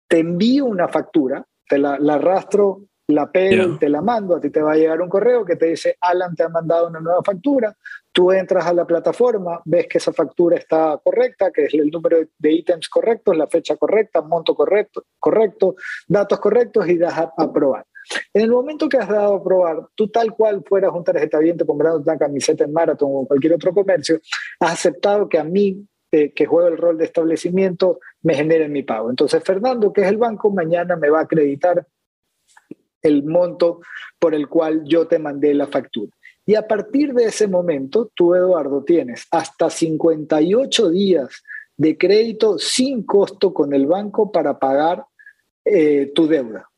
[0.08, 4.40] te envío una factura, te la, la arrastro la pego y te la mando, a
[4.40, 7.00] ti te va a llegar un correo que te dice, Alan te ha mandado una
[7.00, 7.76] nueva factura,
[8.10, 12.18] tú entras a la plataforma, ves que esa factura está correcta, que es el número
[12.38, 15.76] de ítems correctos, la fecha correcta, monto correcto, correcto
[16.08, 17.84] datos correctos y das a aprobar.
[18.32, 21.64] En el momento que has dado a aprobar, tú tal cual fueras un tarjeta viente
[21.64, 24.20] comprando una camiseta en Marathon o cualquier otro comercio,
[24.60, 28.84] has aceptado que a mí eh, que juego el rol de establecimiento, me genere mi
[28.84, 29.10] pago.
[29.10, 31.84] Entonces, Fernando, que es el banco, mañana me va a acreditar
[33.02, 33.80] el monto
[34.20, 36.12] por el cual yo te mandé la factura.
[36.46, 41.42] Y a partir de ese momento, tú, Eduardo, tienes hasta 58 días
[41.76, 45.04] de crédito sin costo con el banco para pagar
[45.64, 46.70] eh, tu deuda,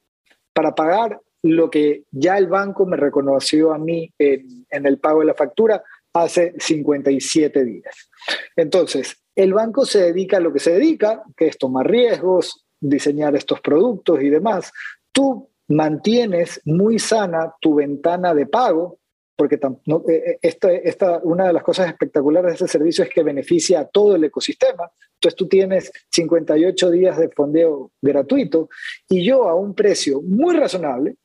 [0.56, 5.26] para pagar lo que ya el banco me reconoció a mí en, el pago de
[5.26, 8.10] la factura hace 57 días.
[8.56, 13.36] Entonces, el banco se dedica a lo que se dedica, que es tomar riesgos, diseñar
[13.36, 14.72] estos productos y demás.
[15.12, 18.98] Tú mantienes muy sana tu ventana de pago,
[19.36, 23.80] porque eh, eh, esta, una de las cosas espectaculares de este servicio es que beneficia
[23.80, 24.90] a todo el ecosistema.
[25.14, 28.68] Entonces tú tienes 58 días de fondeo gratuito
[29.08, 31.16] y yo a un precio muy razonable,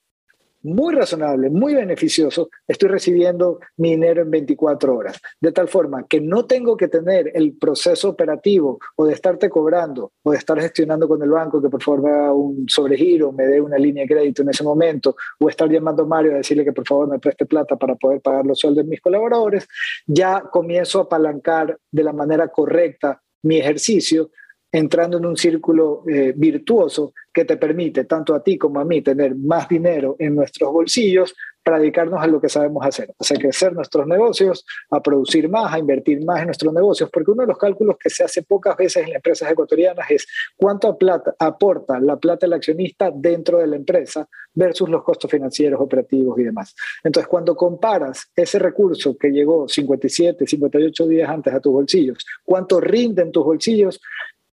[0.63, 5.19] muy razonable, muy beneficioso, estoy recibiendo mi dinero en 24 horas.
[5.39, 10.13] De tal forma que no tengo que tener el proceso operativo o de estarte cobrando
[10.24, 13.45] o de estar gestionando con el banco que por favor me haga un sobregiro, me
[13.45, 16.63] dé una línea de crédito en ese momento, o estar llamando a Mario a decirle
[16.63, 19.67] que por favor me preste plata para poder pagar los sueldos de mis colaboradores,
[20.06, 24.30] ya comienzo a apalancar de la manera correcta mi ejercicio
[24.72, 29.02] entrando en un círculo eh, virtuoso que te permite tanto a ti como a mí
[29.02, 33.74] tener más dinero en nuestros bolsillos para dedicarnos a lo que sabemos hacer, a crecer
[33.74, 37.58] nuestros negocios, a producir más, a invertir más en nuestros negocios, porque uno de los
[37.58, 42.18] cálculos que se hace pocas veces en las empresas ecuatorianas es cuánto plata aporta la
[42.18, 46.76] plata del accionista dentro de la empresa versus los costos financieros, operativos y demás.
[47.04, 52.82] Entonces, cuando comparas ese recurso que llegó 57, 58 días antes a tus bolsillos, cuánto
[52.82, 54.02] rinde en tus bolsillos,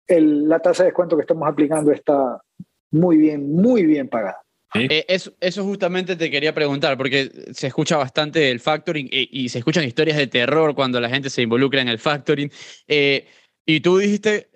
[0.08, 2.40] la tasa de descuento que estamos aplicando está
[2.90, 4.46] muy bien, muy bien pagada.
[4.74, 9.58] Eh, eso, justamente te quería preguntar, porque se escucha bastante el factoring eh, y, se
[9.58, 12.50] escuchan historias de terror cuando la gente se involucra en el factoring.
[12.86, 13.26] Eh,
[13.64, 14.50] y tú dijiste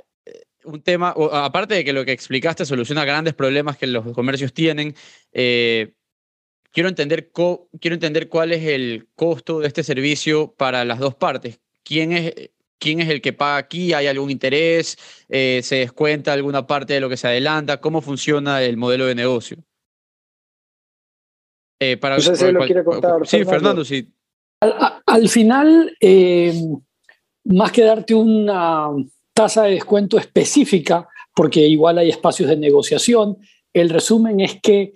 [0.64, 4.94] un tema, aparte de que lo que explicaste soluciona grandes problemas que los comercios tienen,
[5.32, 11.60] quiero, entender quiero entender cuál es el costo de este servicio para las dos partes.
[11.82, 14.96] ¿Quién es quién es el que paga aquí, hay algún interés,
[15.28, 19.14] eh, se descuenta alguna parte de lo que se adelanta, cómo funciona el modelo de
[19.14, 19.58] negocio.
[21.78, 23.26] Eh, para, no sé si lo quiere contar.
[23.26, 24.12] Sí, Fernando, sí.
[25.06, 26.52] Al, final, eh,
[27.44, 28.88] más que darte una
[29.32, 33.38] tasa de descuento específica, porque igual hay espacios de negociación,
[33.72, 34.94] el resumen es que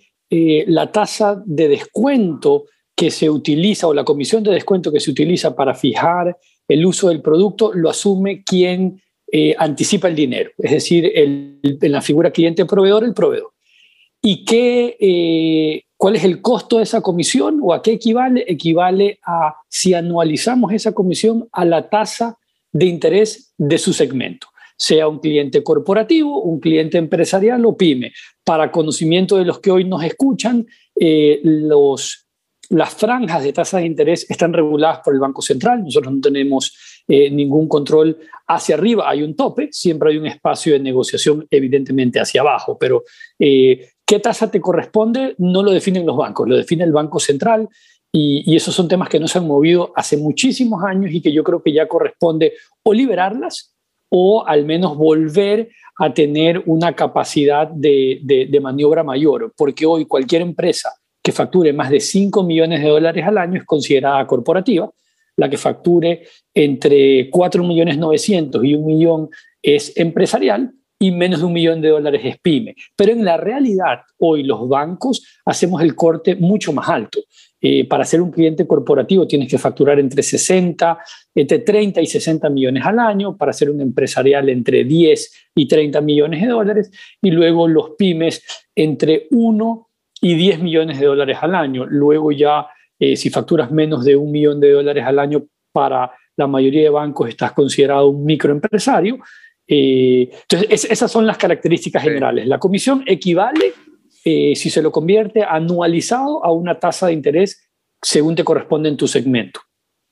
[0.67, 2.65] la tasa de descuento
[2.97, 6.37] que se utiliza o la comisión de descuento que se utiliza para fijar
[6.69, 12.01] el uso del producto lo asume quien eh, anticipa el dinero, es decir, en la
[12.01, 13.53] figura cliente-proveedor, el proveedor.
[14.23, 18.45] ¿Y qué, eh, cuál es el costo de esa comisión o a qué equivale?
[18.47, 22.39] Equivale a, si anualizamos esa comisión, a la tasa
[22.73, 24.47] de interés de su segmento,
[24.77, 28.13] sea un cliente corporativo, un cliente empresarial o pyme.
[28.45, 30.67] Para conocimiento de los que hoy nos escuchan,
[30.99, 32.24] eh, los
[32.75, 35.85] las franjas de tasas de interés están reguladas por el Banco Central.
[35.85, 39.09] Nosotros no tenemos eh, ningún control hacia arriba.
[39.09, 43.05] Hay un tope, siempre hay un espacio de negociación evidentemente hacia abajo, pero
[43.39, 47.69] eh, qué tasa te corresponde no lo definen los bancos, lo define el Banco Central
[48.11, 51.33] y, y, esos son temas que no se han movido hace muchísimos años y que
[51.33, 53.75] yo creo que ya corresponde o liberarlas
[54.09, 60.07] o al menos volver a tener una capacidad de, de, de maniobra mayor, porque hoy
[60.07, 60.93] cualquier empresa
[61.25, 64.91] que facture más de 5 millones de dólares al año es considerada corporativa.
[65.37, 69.31] La que facture entre 4 millones 900 y un millón
[69.63, 72.75] es empresarial y menos de un millón de dólares es pyme.
[72.95, 77.21] Pero en la realidad, hoy los bancos hacemos el corte mucho más alto.
[77.59, 80.99] Eh, para ser un cliente corporativo tienes que facturar entre 60,
[81.35, 86.03] entre 30 y 60 millones al año, para ser un empresarial entre 10 y 30
[86.03, 86.91] millones de dólares,
[87.23, 88.43] y luego los pymes
[88.75, 89.89] entre 1
[90.25, 91.85] y 10 millones de dólares al año.
[91.85, 92.67] Luego ya,
[92.99, 96.89] eh, si facturas menos de un millón de dólares al año, para la mayoría de
[96.89, 99.19] bancos estás considerado un microempresario
[99.67, 102.47] Eh, entonces, esas son las características generales.
[102.47, 103.73] La comisión equivale,
[104.23, 107.71] eh, si se lo convierte anualizado, a una tasa de interés
[108.03, 109.61] según te corresponde en tu segmento.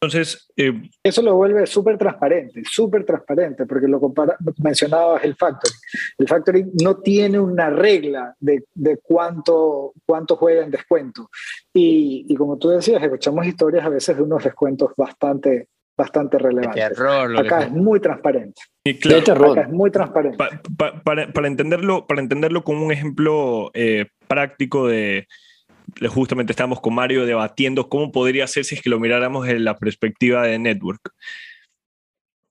[0.03, 5.79] Entonces, eh, eso lo vuelve súper transparente, súper transparente, porque lo compara, mencionabas el factoring.
[6.19, 11.31] El factoring no tiene una regla de, de cuánto, cuánto juega en descuento.
[11.73, 16.88] Y, y, como tú decías, escuchamos historias a veces de unos descuentos bastante, bastante relevantes.
[16.88, 18.61] Terror, Acá es muy transparente.
[18.83, 19.51] Y claro, terror.
[19.57, 20.37] Acá es muy transparente.
[20.37, 25.29] Pa, pa, para, para, entenderlo, para entenderlo como un ejemplo eh, práctico de,
[26.09, 29.77] justamente estábamos con Mario debatiendo cómo podría ser si es que lo miráramos desde la
[29.77, 31.12] perspectiva de Network.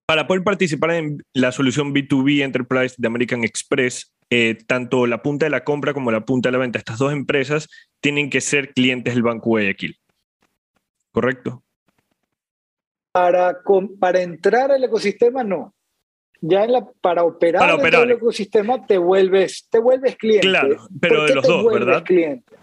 [0.06, 5.46] Para poder participar en la solución B2B Enterprise de American Express, eh, tanto la punta
[5.46, 8.74] de la compra como la punta de la venta, estas dos empresas tienen que ser
[8.74, 9.98] clientes del Banco Guayaquil.
[11.12, 11.64] ¿Correcto?
[13.12, 13.58] Para,
[14.00, 15.74] para entrar al ecosistema, no.
[16.40, 18.04] Ya en la, para operar, para operar.
[18.04, 20.48] el ecosistema te vuelves, te vuelves cliente.
[20.48, 22.04] Claro, pero de los dos, ¿verdad?
[22.04, 22.56] Cliente?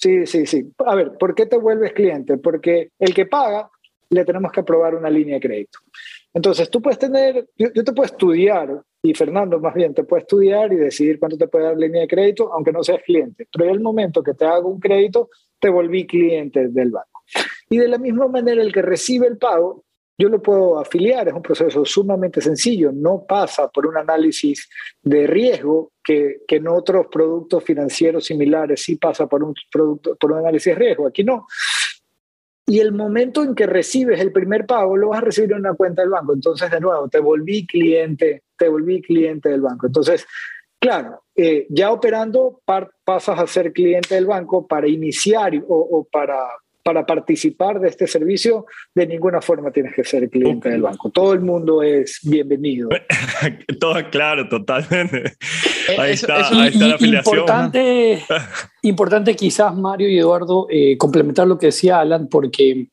[0.00, 0.72] Sí, sí, sí.
[0.86, 2.38] A ver, ¿por qué te vuelves cliente?
[2.38, 3.70] Porque el que paga
[4.08, 5.78] le tenemos que aprobar una línea de crédito.
[6.32, 10.72] Entonces, tú puedes tener, yo, te puedo estudiar, y Fernando más bien te puede estudiar
[10.72, 13.46] y decidir cuánto te puede dar línea de crédito, aunque no seas cliente.
[13.52, 17.22] Pero en el momento que te hago un crédito, te volví cliente del banco.
[17.68, 19.84] Y de la misma manera, el que recibe el pago,
[20.20, 24.68] yo lo puedo afiliar, es un proceso sumamente sencillo, no pasa por un análisis
[25.02, 30.32] de riesgo que, que en otros productos financieros similares sí pasa por un, producto, por
[30.32, 31.46] un análisis de riesgo, aquí no.
[32.66, 35.74] Y el momento en que recibes el primer pago lo vas a recibir en una
[35.74, 36.34] cuenta del banco.
[36.34, 39.86] Entonces, de nuevo, te volví cliente, te volví cliente del banco.
[39.86, 40.26] Entonces,
[40.78, 42.60] claro, eh, ya operando
[43.04, 46.36] pasas a ser cliente del banco para iniciar o, o para,
[46.82, 50.72] para participar de este servicio, de ninguna forma tienes que ser cliente okay.
[50.72, 51.10] del banco.
[51.10, 52.88] Todo el mundo es bienvenido.
[53.80, 55.34] Todo claro, totalmente.
[55.98, 57.38] Ahí está, eso, ahí está y, la afiliación.
[57.38, 58.22] Importante,
[58.82, 62.88] importante quizás, Mario y Eduardo, eh, complementar lo que decía Alan, porque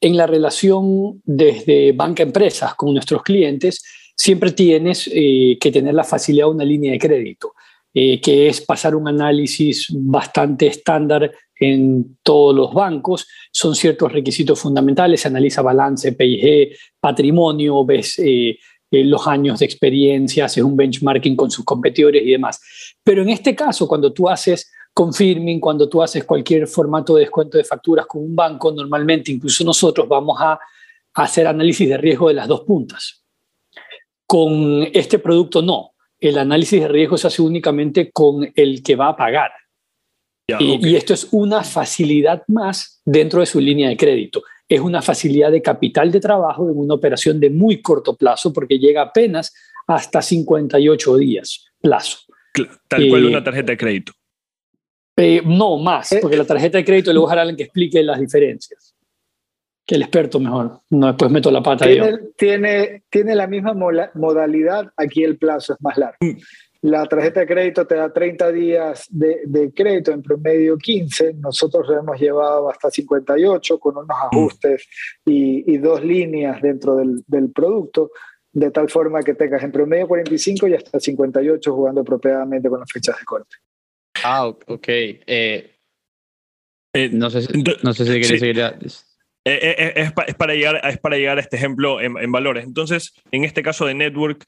[0.00, 3.82] en la relación desde banca-empresas con nuestros clientes,
[4.16, 7.54] siempre tienes eh, que tener la facilidad de una línea de crédito.
[7.96, 13.26] Eh, que es pasar un análisis bastante estándar en todos los bancos.
[13.50, 18.58] Son ciertos requisitos fundamentales, se analiza balance, PIG, patrimonio, ves eh,
[18.90, 22.60] eh, los años de experiencia, haces un benchmarking con sus competidores y demás.
[23.02, 27.58] Pero en este caso, cuando tú haces confirming, cuando tú haces cualquier formato de descuento
[27.58, 30.58] de facturas con un banco, normalmente incluso nosotros vamos a,
[31.16, 33.24] hacer análisis de riesgo de las dos puntas.
[34.26, 39.10] Con este producto no, el análisis de riesgo se hace únicamente con el que va
[39.10, 39.52] a pagar.
[40.48, 44.42] Ya, y, y esto es una facilidad más dentro de su línea de crédito.
[44.68, 48.78] Es una facilidad de capital de trabajo en una operación de muy corto plazo porque
[48.78, 49.54] llega apenas
[49.86, 52.18] hasta 58 días plazo.
[52.88, 54.12] Tal cual Eh, una tarjeta de crédito.
[55.16, 57.56] Eh, no más, Eh, porque la tarjeta de crédito le voy a dejar a alguien
[57.56, 58.94] que explique las diferencias.
[59.86, 60.80] Que el experto mejor.
[60.90, 62.02] No, después meto la pata yo.
[62.04, 66.16] Tiene, tiene, tiene la misma mola- modalidad, aquí el plazo es más largo.
[66.86, 71.32] La tarjeta de crédito te da 30 días de, de crédito, en promedio 15.
[71.34, 74.36] Nosotros lo hemos llevado hasta 58 con unos Mm.
[74.36, 74.86] ajustes
[75.24, 78.10] y, y dos líneas dentro del, del producto,
[78.52, 82.92] de tal forma que tengas en promedio 45 y hasta 58 jugando apropiadamente con las
[82.92, 83.56] fechas de corte.
[84.22, 84.86] Ah, ok.
[84.88, 85.70] Eh,
[86.96, 88.38] Eh, no, sé si, no sé si queréis sí.
[88.38, 88.62] seguir.
[88.62, 88.78] a-
[89.46, 92.16] Eh, eh, eh, es, pa- es para llegar, es para llegar a este ejemplo en,
[92.18, 92.64] en valores.
[92.64, 94.44] Entonces, en este caso de Network,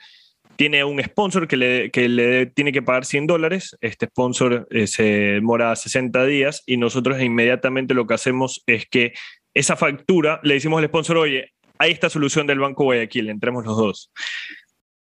[0.56, 3.76] tiene un sponsor que le, que le tiene que pagar 100 dólares.
[3.80, 9.12] Este sponsor eh, se demora 60 días y nosotros inmediatamente lo que hacemos es que
[9.54, 13.76] esa factura le decimos al sponsor, oye, hay esta solución del Banco Guayaquil, entremos los
[13.76, 14.12] dos.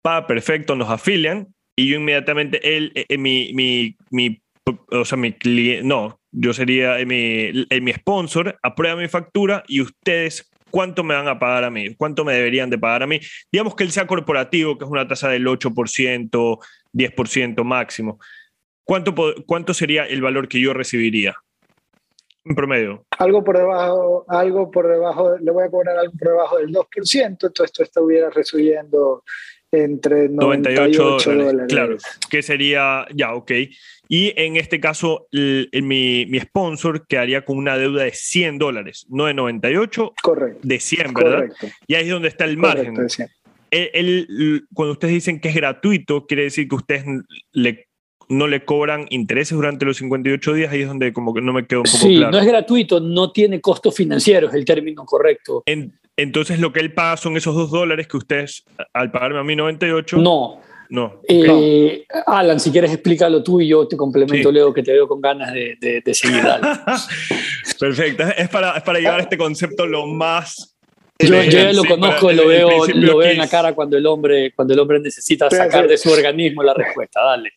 [0.02, 4.42] Pa, perfecto, nos afilian y yo inmediatamente, él, eh, eh, mi, mi, mi,
[4.92, 9.64] o sea, mi cliente, no, yo sería eh, mi, eh, mi sponsor, aprueba mi factura
[9.68, 11.96] y ustedes, ¿cuánto me van a pagar a mí?
[11.96, 13.18] ¿Cuánto me deberían de pagar a mí?
[13.50, 16.60] Digamos que él sea corporativo, que es una tasa del 8%,
[16.92, 18.20] 10% máximo.
[18.84, 19.16] ¿Cuánto,
[19.48, 21.34] ¿Cuánto sería el valor que yo recibiría?
[22.44, 23.06] En promedio.
[23.18, 27.26] Algo por debajo, algo por debajo, le voy a cobrar algo por debajo del 2%,
[27.26, 29.24] entonces esto estuviera recibiendo
[29.84, 31.68] entre 98, 98 dólares, dólares.
[31.74, 31.98] claro.
[32.30, 33.52] que sería, ya, ok.
[34.08, 38.58] Y en este caso, el- el- mi, mi sponsor quedaría con una deuda de 100
[38.60, 40.60] dólares, no de 98, Correcto.
[40.62, 41.32] de 100, ¿verdad?
[41.38, 41.68] Correcto.
[41.88, 43.28] Y ahí es donde está el correcto, margen.
[43.72, 47.04] El- el- cuando ustedes dicen que es gratuito, quiere decir que ustedes
[47.52, 47.88] le,
[48.30, 51.66] no le cobran intereses durante los 58 días, ahí es donde como que no me
[51.66, 52.32] quedó un poco Sí, claro.
[52.32, 55.64] no es gratuito, no tiene costos financieros, el término correcto.
[55.66, 58.64] En- Entonces lo que él paga son esos dos dólares que ustedes,
[58.94, 60.18] al pagarme a mí 98...
[60.18, 60.62] No.
[60.88, 61.22] No.
[61.28, 65.20] Eh, Alan, si quieres explícalo tú y yo te complemento, Leo, que te veo con
[65.20, 66.44] ganas de, de, seguir.
[67.80, 68.24] Perfecto.
[68.38, 70.76] Es para, es para llevar este concepto lo más
[71.20, 74.74] yo, ya lo conozco, lo veo, lo veo en la cara cuando el hombre, cuando
[74.74, 77.22] el hombre necesita sacar de su organismo la respuesta.
[77.24, 77.54] Dale.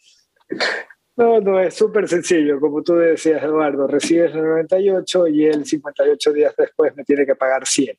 [1.16, 2.60] No, no, es súper sencillo.
[2.60, 7.34] Como tú decías, Eduardo, recibes el 98 y él 58 días después me tiene que
[7.34, 7.98] pagar 100.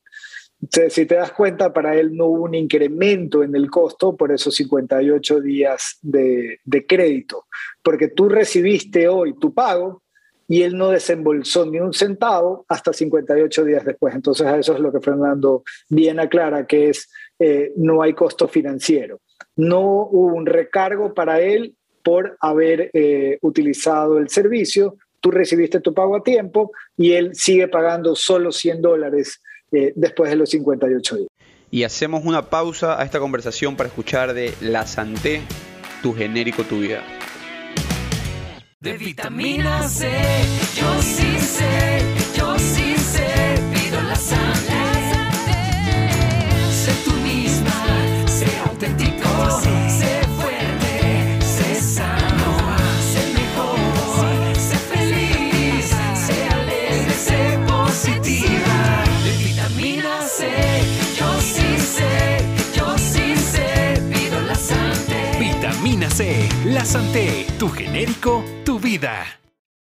[0.67, 4.55] Si te das cuenta, para él no hubo un incremento en el costo por esos
[4.55, 7.45] 58 días de, de crédito,
[7.81, 10.03] porque tú recibiste hoy tu pago,
[10.49, 14.15] y él no desembolsó ni un centavo hasta 58 días después.
[14.15, 17.07] Entonces a eso es lo que Fernando bien aclara, que es
[17.37, 19.21] eh, no hay costo financiero.
[19.55, 25.93] No hubo un recargo para él por haber eh, utilizado el servicio, tú recibiste tu
[25.93, 29.41] pago a tiempo y él sigue pagando solo 100 dólares
[29.71, 31.29] eh, después de los 58 días.
[31.71, 35.41] Y hacemos una pausa a esta conversación para escuchar de La Santé,
[36.01, 37.03] tu genérico, tu vida
[38.81, 40.09] de vitamina C.
[40.75, 42.01] Yo sí sé,
[42.37, 42.98] yo sí sé,
[66.65, 68.43] La Santé, tu genérico
[68.81, 69.39] vida.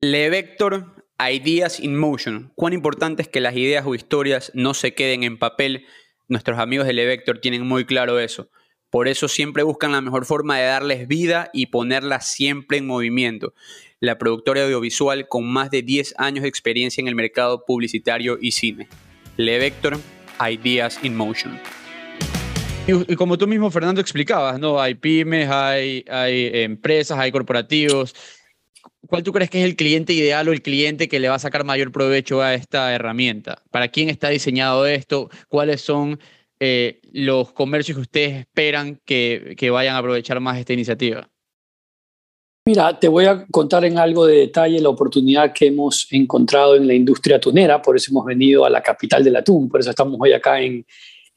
[0.01, 2.51] Vector Ideas in Motion.
[2.53, 5.85] Cuán importante es que las ideas o historias no se queden en papel.
[6.27, 8.49] Nuestros amigos de Vector tienen muy claro eso.
[8.89, 13.53] Por eso siempre buscan la mejor forma de darles vida y ponerlas siempre en movimiento.
[14.01, 18.51] La productora audiovisual con más de 10 años de experiencia en el mercado publicitario y
[18.51, 18.89] cine.
[19.37, 19.97] Vector
[20.41, 21.57] Ideas in Motion.
[22.87, 24.79] Y, como tú mismo, Fernando, explicabas, ¿no?
[24.79, 28.15] Hay pymes, hay, empresas, hay corporativos
[29.07, 31.39] ¿Cuál tú crees que es el cliente ideal o el cliente que le va a
[31.39, 33.61] sacar mayor provecho a esta herramienta?
[33.71, 35.29] ¿Para quién está diseñado esto?
[35.47, 36.19] ¿Cuáles son
[36.59, 41.29] eh, los comercios que ustedes esperan que, que vayan a aprovechar más esta iniciativa?
[42.65, 46.85] Mira, te voy a contar en algo de detalle la oportunidad que hemos encontrado en
[46.85, 50.17] la industria tunera, por eso hemos venido a la capital del atún, por eso estamos
[50.19, 50.85] hoy acá en,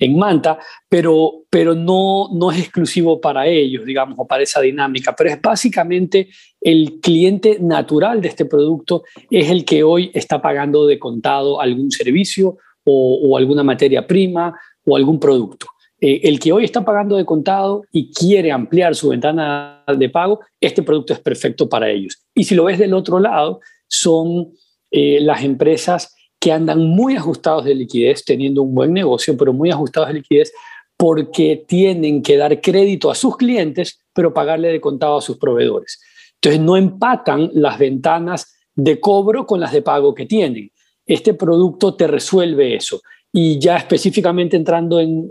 [0.01, 5.15] en Manta, pero, pero no, no es exclusivo para ellos, digamos, o para esa dinámica,
[5.15, 6.29] pero es básicamente
[6.61, 11.91] el cliente natural de este producto, es el que hoy está pagando de contado algún
[11.91, 15.67] servicio o, alguna materia prima o algún producto.
[16.01, 20.41] Eh, el que hoy está pagando de contado y quiere ampliar su ventana de pago,
[20.59, 22.25] este producto es perfecto para ellos.
[22.35, 24.53] Y si lo ves del otro lado, son
[24.91, 29.71] eh, las empresas que andan muy ajustados de liquidez, teniendo un buen negocio, pero muy
[29.71, 30.53] ajustados de liquidez
[30.97, 36.01] porque tienen que dar crédito a sus clientes, pero pagarle de contado a sus proveedores.
[36.35, 40.71] Entonces no empatan las ventanas de cobro con las de pago que tienen.
[41.07, 43.01] Este producto te resuelve eso.
[43.33, 45.29] Y ya específicamente entrando en,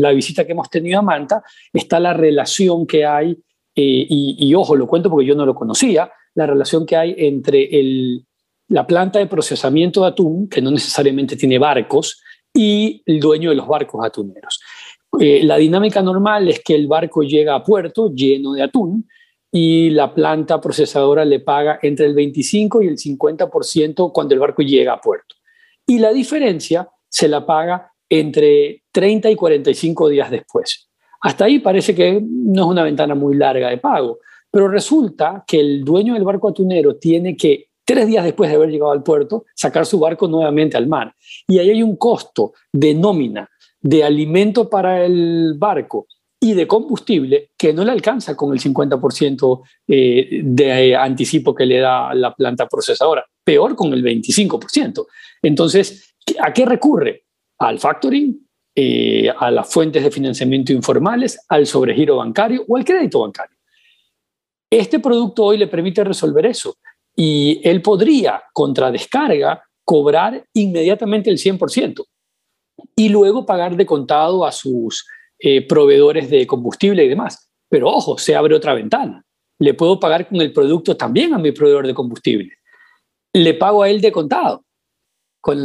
[0.00, 1.42] la visita que hemos tenido a Manta,
[1.72, 3.30] está la relación que hay,
[3.74, 7.14] eh, y, y, ojo, lo cuento porque yo no lo conocía, la relación que hay
[7.16, 8.26] entre el,
[8.70, 12.22] la planta de procesamiento de atún, que no necesariamente tiene barcos,
[12.54, 14.60] y el dueño de los barcos atuneros.
[15.18, 19.08] Eh, la dinámica normal es que el barco llega a puerto lleno de atún
[19.50, 24.62] y la planta procesadora le paga entre el 25 y el 50% cuando el barco
[24.62, 25.34] llega a puerto.
[25.86, 30.88] Y la diferencia se la paga entre 30 y 45 días después.
[31.22, 35.58] Hasta ahí parece que no es una ventana muy larga de pago, pero resulta que
[35.58, 39.46] el dueño del barco atunero tiene que tres días después de haber llegado al puerto,
[39.52, 41.12] sacar su barco nuevamente al mar.
[41.48, 46.06] Y ahí hay un costo de nómina, de alimento para el barco
[46.38, 51.78] y de combustible que no le alcanza con el 50% eh, de anticipo que le
[51.78, 55.06] da la planta procesadora, peor con el 25%.
[55.42, 57.24] Entonces, ¿a qué recurre?
[57.58, 63.18] Al factoring, eh, a las fuentes de financiamiento informales, al sobregiro bancario o al crédito
[63.18, 63.56] bancario.
[64.70, 66.76] Este producto hoy le permite resolver eso
[67.22, 72.02] y él podría, contra descarga, cobrar inmediatamente el 100%
[72.96, 75.06] y luego pagar de contado a sus
[75.38, 77.52] eh, proveedores de combustible y demás.
[77.68, 79.22] Pero ojo, se abre otra ventana.
[79.58, 82.54] Le puedo pagar con el producto también a mi proveedor de combustible.
[83.34, 84.64] Le pago a él de contado
[85.42, 85.58] con,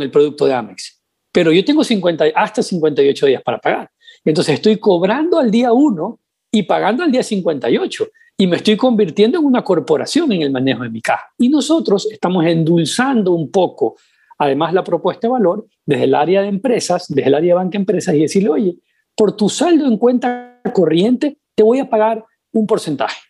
[0.00, 1.02] el producto de Amex.
[1.30, 3.90] Pero yo tengo 50, hasta 58 días para pagar.
[4.24, 6.18] Entonces estoy cobrando al día 1
[6.50, 10.82] y pagando al día 58 y me estoy convirtiendo en una corporación en el manejo
[10.82, 11.26] de mi caja.
[11.38, 13.96] Y nosotros estamos endulzando un poco
[14.38, 17.78] además la propuesta de valor desde el área de empresas, desde el área de banca
[17.78, 18.76] empresas y decirle, oye,
[19.16, 23.20] por tu saldo en cuenta corriente te voy a pagar un porcentaje.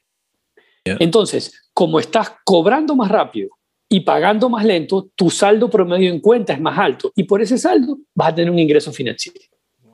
[0.84, 0.96] Yeah.
[1.00, 3.50] Entonces, como estás cobrando más rápido
[3.88, 7.58] y pagando más lento, tu saldo promedio en cuenta es más alto y por ese
[7.58, 9.40] saldo vas a tener un ingreso financiero.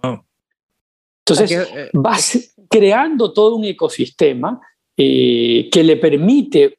[0.02, 0.24] Wow.
[1.24, 4.60] Entonces, Aquí, eh, vas creando todo un ecosistema
[5.02, 6.76] eh, que le permite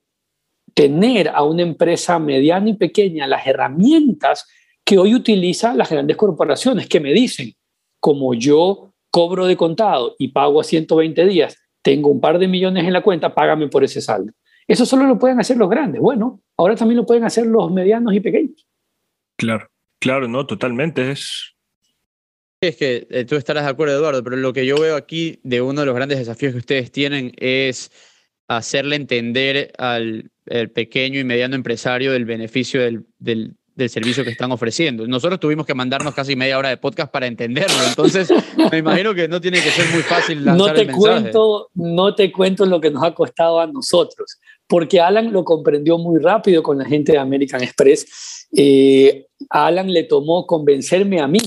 [0.76, 4.48] tener a una empresa mediana y pequeña las herramientas
[4.86, 7.56] que hoy utilizan las grandes corporaciones que me dicen,
[8.00, 12.86] como yo cobro de contado y pago a 120 días, tengo un par de millones
[12.86, 14.32] en la cuenta, págame por ese saldo.
[14.68, 16.00] Eso solo lo pueden hacer los grandes.
[16.00, 18.68] Bueno, ahora también lo pueden hacer los medianos y pequeños.
[19.36, 19.68] Claro,
[19.98, 21.10] claro, no, totalmente.
[21.10, 21.56] Es
[22.62, 25.64] Es que eh, tú estarás de acuerdo, Eduardo, pero lo que yo veo aquí de
[25.64, 27.92] uno de los grandes desafíos que ustedes tienen es
[28.58, 34.32] hacerle entender al el pequeño y mediano empresario del beneficio del, del- del servicio que
[34.32, 35.08] están ofreciendo.
[35.08, 38.30] Nosotros tuvimos que mandarnos casi media hora de podcast para entenderlo, entonces
[38.72, 41.22] me imagino que no tiene que ser muy fácil lanzar No te el mensaje.
[41.22, 44.38] cuento, no te cuento lo que nos ha costado a nosotros,
[44.68, 48.48] porque Alan lo comprendió muy rápido con la gente de American Express.
[48.56, 51.40] Eh, a Alan le tomó convencerme a mí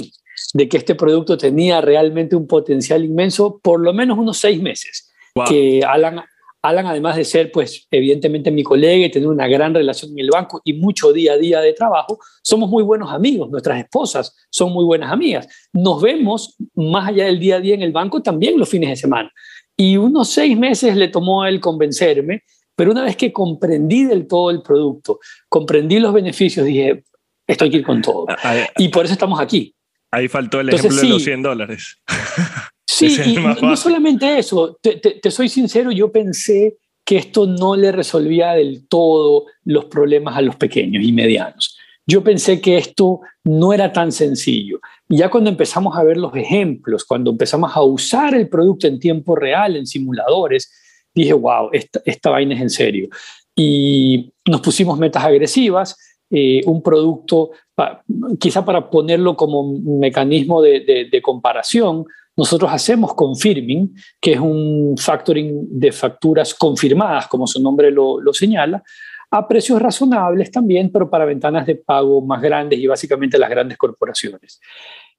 [0.55, 5.11] de que este producto tenía realmente un potencial inmenso, por lo menos unos seis meses.
[5.35, 5.45] wow.
[5.47, 6.23] Que Alan,
[6.65, 10.31] Alan, además de ser, pues, evidentemente mi colega y tener una gran relación en el
[10.31, 13.51] banco y mucho día a día de trabajo, somos muy buenos amigos.
[13.51, 15.47] Nuestras esposas son muy buenas amigas.
[15.75, 18.97] Nos vemos más allá del día a día en el banco también los fines de
[18.97, 19.31] semana.
[19.77, 22.43] Y unos seis meses le tomó a él convencerme,
[22.75, 27.05] pero una vez que comprendí del todo el producto, comprendí los beneficios, dije,
[27.47, 28.27] esto hay que ir con todo.
[28.43, 29.75] Ahí, Y por eso estamos aquí.
[30.11, 31.25] ahí faltó el Entonces, ejemplo de los sí.
[31.27, 31.99] 100 dólares.
[32.87, 37.77] Sí, y no, solamente eso, te, te- te soy sincero, yo pensé que esto no
[37.77, 41.77] le resolvía del todo los problemas a los pequeños y medianos.
[42.07, 44.79] Yo pensé que esto no era tan sencillo.
[45.09, 48.99] Y ya cuando empezamos a ver los ejemplos, cuando empezamos a usar el producto en
[49.01, 50.71] tiempo real, en simuladores,
[51.15, 53.09] dije, wow, esta, esta vaina es en serio.
[53.57, 55.97] Y nos pusimos metas agresivas,
[56.31, 58.03] eh, un producto, pa-
[58.39, 62.05] quizá para ponerlo como un mecanismo de, de- de comparación,
[62.37, 68.33] nosotros hacemos confirming, que es un factoring de facturas confirmadas, como su nombre lo, lo
[68.33, 68.83] señala,
[69.31, 73.77] a precios razonables también, pero para ventanas de pago más grandes y básicamente las grandes
[73.77, 74.61] corporaciones.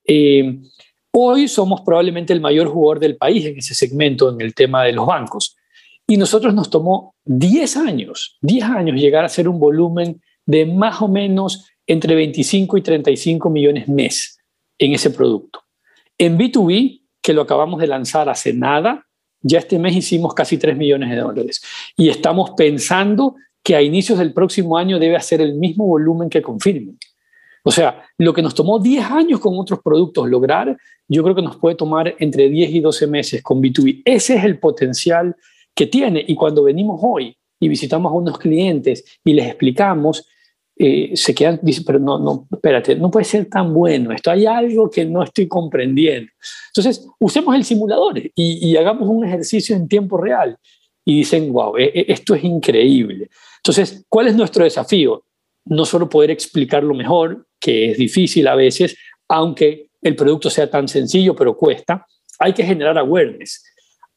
[0.05, 0.59] Eh,
[1.11, 4.93] hoy somos probablemente el mayor jugador del país en ese segmento, en el tema de
[4.93, 5.57] los bancos.
[6.07, 11.01] Y nosotros nos tomó 10 años, 10 años llegar a ser un volumen de más
[11.01, 14.37] o menos entre 25 y 35 millones mes
[14.77, 15.61] en ese producto.
[16.17, 19.03] En B2B, que lo acabamos de lanzar hace nada,
[19.41, 21.59] ya este mes hicimos casi 3 millones de dólares.
[21.97, 26.43] Y estamos pensando que a inicios del próximo año debe hacer el mismo volumen que
[26.43, 26.99] Confirming.
[27.63, 31.41] O sea, lo que nos tomó 10 años con otros productos lograr, yo creo que
[31.41, 34.03] nos puede tomar entre 10 y 12 meses con B2B.
[34.05, 35.35] Ese es el potencial
[35.73, 36.23] que tiene.
[36.27, 40.29] Y cuando venimos hoy y visitamos a unos clientes y les explicamos,
[40.77, 44.45] eh, se quedan, dicen, pero no, no, espérate, no puede ser tan bueno, esto hay
[44.45, 46.31] algo que no estoy comprendiendo.
[46.69, 50.57] Entonces, usemos el simulador y, y hagamos un ejercicio en tiempo real.
[51.05, 53.29] Y dicen, wow, e- e- esto es increíble.
[53.57, 55.23] Entonces, ¿cuál es nuestro desafío?
[55.65, 58.97] No solo poder explicarlo mejor, que es difícil a veces,
[59.29, 62.05] aunque el producto sea tan sencillo, pero cuesta,
[62.39, 63.63] hay que generar awareness,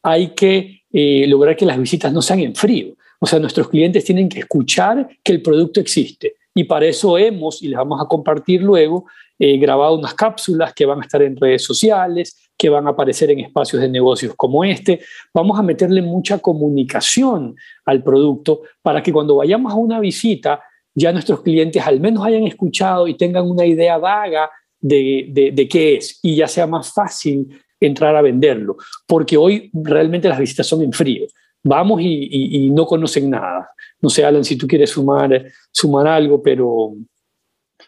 [0.02, 2.94] hay que eh, lograr que las visitas no sean en frío.
[3.20, 6.34] O sea, nuestros clientes tienen que escuchar que el producto existe.
[6.58, 9.06] Y para eso hemos, y les vamos a compartir luego,
[9.38, 13.30] eh, grabado unas cápsulas que van a estar en redes sociales, que van a aparecer
[13.30, 14.98] en espacios de negocios como este.
[15.32, 17.54] Vamos a meterle mucha comunicación
[17.84, 20.60] al producto para que cuando vayamos a una visita,
[20.92, 24.50] ya nuestros clientes al menos hayan escuchado y tengan una idea vaga
[24.80, 27.46] de, de, de qué es y ya sea más fácil
[27.78, 28.78] entrar a venderlo.
[29.06, 31.24] Porque hoy realmente las visitas son en frío.
[31.64, 33.70] Vamos y, y- y no conocen nada.
[34.00, 36.94] No sé, Alan, si tú quieres sumar, sumar algo, pero,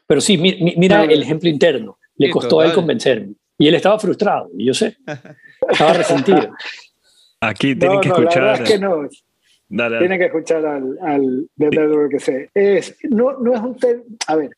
[0.07, 1.99] pero sí, mi- mi- mira el ejemplo interno.
[2.17, 3.35] Le costó a él convencerme.
[3.57, 4.97] Y él estaba frustrado, y yo sé.
[5.71, 6.51] Estaba resentido.
[7.41, 8.43] Aquí tienen No, que no, la escuchar.
[8.43, 8.97] verdad es que no.
[9.69, 9.99] Dale, dale.
[10.01, 12.51] Tienen que escuchar al, al de Network que sé.
[12.55, 13.77] Es, no, no es un
[14.27, 14.51] A ver,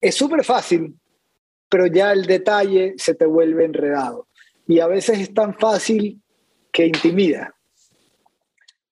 [0.00, 0.94] es súper fácil,
[1.68, 4.28] pero ya el detalle se te vuelve enredado.
[4.66, 6.22] Y a veces es tan fácil
[6.72, 7.54] que intimida.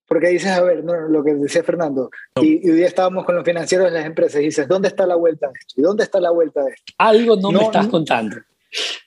[0.07, 3.35] Porque dices, a ver, no, lo que decía Fernando, y, y hoy día estábamos con
[3.35, 5.75] los financieros de las empresas y dices, ¿dónde está la vuelta de esto?
[5.81, 6.93] ¿Y dónde está la vuelta de esto?
[6.99, 7.91] Algo no, me No, estás no.
[7.91, 8.37] contando.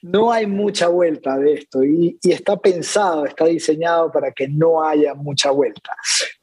[0.02, 4.82] no hay mucha vuelta de esto y, y está pensado, está diseñado para que no
[4.82, 5.92] haya mucha vuelta.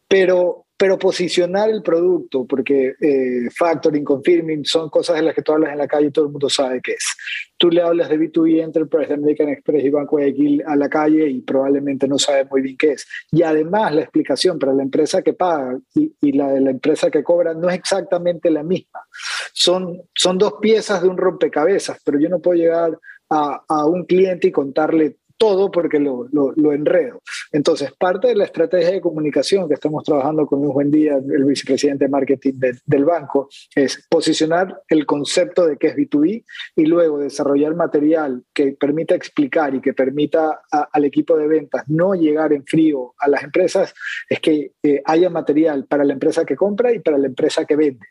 [0.08, 5.52] Pero pero posicionar el producto, porque eh, factoring, confirming, son cosas de las que tú
[5.52, 7.16] hablas en la calle y todo el mundo sabe qué es.
[7.58, 11.28] Tú le hablas de B2B Enterprise, de American Express y Banco Guayaquil a la calle
[11.28, 13.08] y probablemente no sabe muy bien qué es.
[13.32, 17.10] Y además la explicación para la empresa que paga y, y la de la empresa
[17.10, 19.00] que cobra no es exactamente la misma.
[19.54, 23.00] Son, son dos piezas de un rompecabezas, pero yo no puedo llegar
[23.32, 27.22] a, a un cliente y contarle todo porque lo, lo, lo, enredo.
[27.52, 32.06] Entonces, parte de la estrategia de comunicación que estamos trabajando con Luis Buendía, el vicepresidente
[32.06, 36.44] de marketing de, del banco, es posicionar el concepto de qué es B2B
[36.76, 41.84] y luego desarrollar material que permita explicar y que permita a, al equipo de ventas
[41.88, 43.94] no llegar en frío a las empresas,
[44.30, 47.76] es que eh, haya material para la empresa que compra y para la empresa que
[47.76, 48.06] vende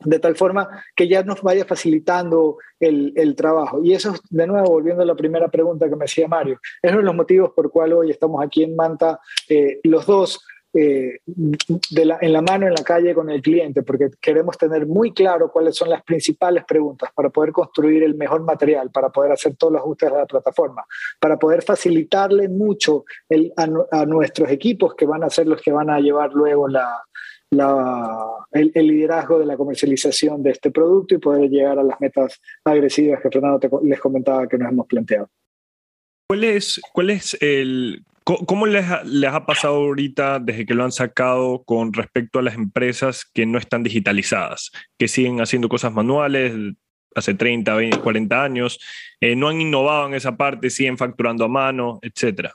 [0.00, 3.82] de tal forma que ya nos vaya facilitando el, el, trabajo.
[3.82, 7.00] Y eso, de nuevo, volviendo a la primera pregunta que me hacía Mario, es uno
[7.00, 9.18] de los motivos por cual hoy estamos aquí en Manta,
[9.48, 10.44] eh, los dos,
[10.74, 14.86] eh, de la, en la mano, en la calle con el cliente, porque queremos tener
[14.86, 19.32] muy claro cuáles son las principales preguntas para poder construir el mejor material, para poder
[19.32, 20.84] hacer todos los ajustes a la plataforma,
[21.18, 25.72] para poder facilitarle mucho el, a, a nuestros equipos que van a ser los que
[25.72, 27.02] van a llevar luego la,
[27.50, 33.20] el, liderazgo de la comercialización de este producto y poder llegar a las metas agresivas
[33.22, 35.30] que Fernando te, les comentaba que nos hemos planteado.
[36.28, 40.84] ¿Cuál es, cuál es el, cómo les ha, les ha pasado ahorita desde que lo
[40.84, 45.92] han sacado con respecto a las empresas que no están digitalizadas, que siguen haciendo cosas
[45.92, 46.52] manuales,
[47.14, 48.78] hace 30, 20, 40 años,
[49.20, 52.52] eh, no han innovado en esa parte, siguen facturando a mano, etcétera?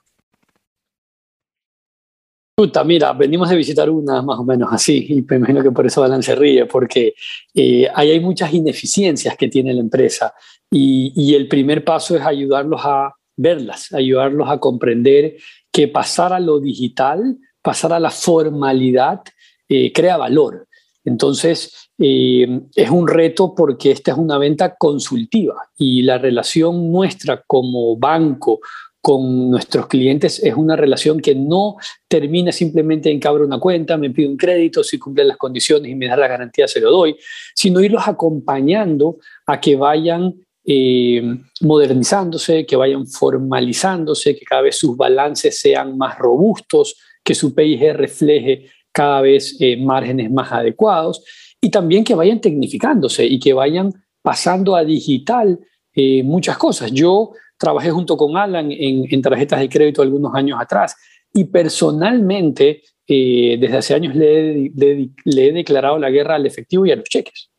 [2.55, 5.87] Puta, mira, venimos de visitar una más o menos así, y me imagino que por
[5.87, 7.15] eso Alan se ríe, porque
[7.53, 10.33] eh, hay muchas ineficiencias que tiene la empresa,
[10.69, 15.37] y, y, el primer paso es ayudarlos a verlas, ayudarlos a comprender
[15.71, 19.21] que pasar a lo digital, pasar a la formalidad,
[19.67, 20.67] eh, crea valor.
[21.05, 27.43] Entonces, eh, es un reto porque esta es una venta consultiva y la relación nuestra
[27.45, 28.59] como banco,
[29.03, 31.75] con nuestros clientes es una relación que no
[32.07, 35.91] termina simplemente en que abro una cuenta, me pido un crédito, si cumplen las condiciones
[35.91, 37.17] y me da la garantía se lo doy,
[37.53, 40.33] sino irlos acompañando a que vayan
[40.63, 41.21] eh,
[41.59, 46.95] modernizándose, que vayan formalizándose, que cada vez sus balances sean más robustos,
[47.25, 51.25] que su PIG refleje cada vez eh, márgenes más adecuados
[51.59, 53.91] y también que vayan tecnificándose y que vayan
[54.21, 55.59] pasando a digital
[55.93, 56.89] eh, muchas cosas.
[56.93, 57.33] Yo
[57.63, 60.95] trabajé junto con Alan en, en tarjetas de crédito algunos años atrás.
[61.33, 66.85] Y personalmente eh, desde hace años le, le, le, he declarado la guerra al efectivo
[66.85, 67.49] y a los cheques.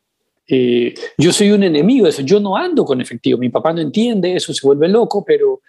[0.47, 3.81] Eh, yo soy un enemigo de eso, yo no ando con efectivo, mi papá no
[3.81, 5.61] entiende eso, se vuelve loco, pero,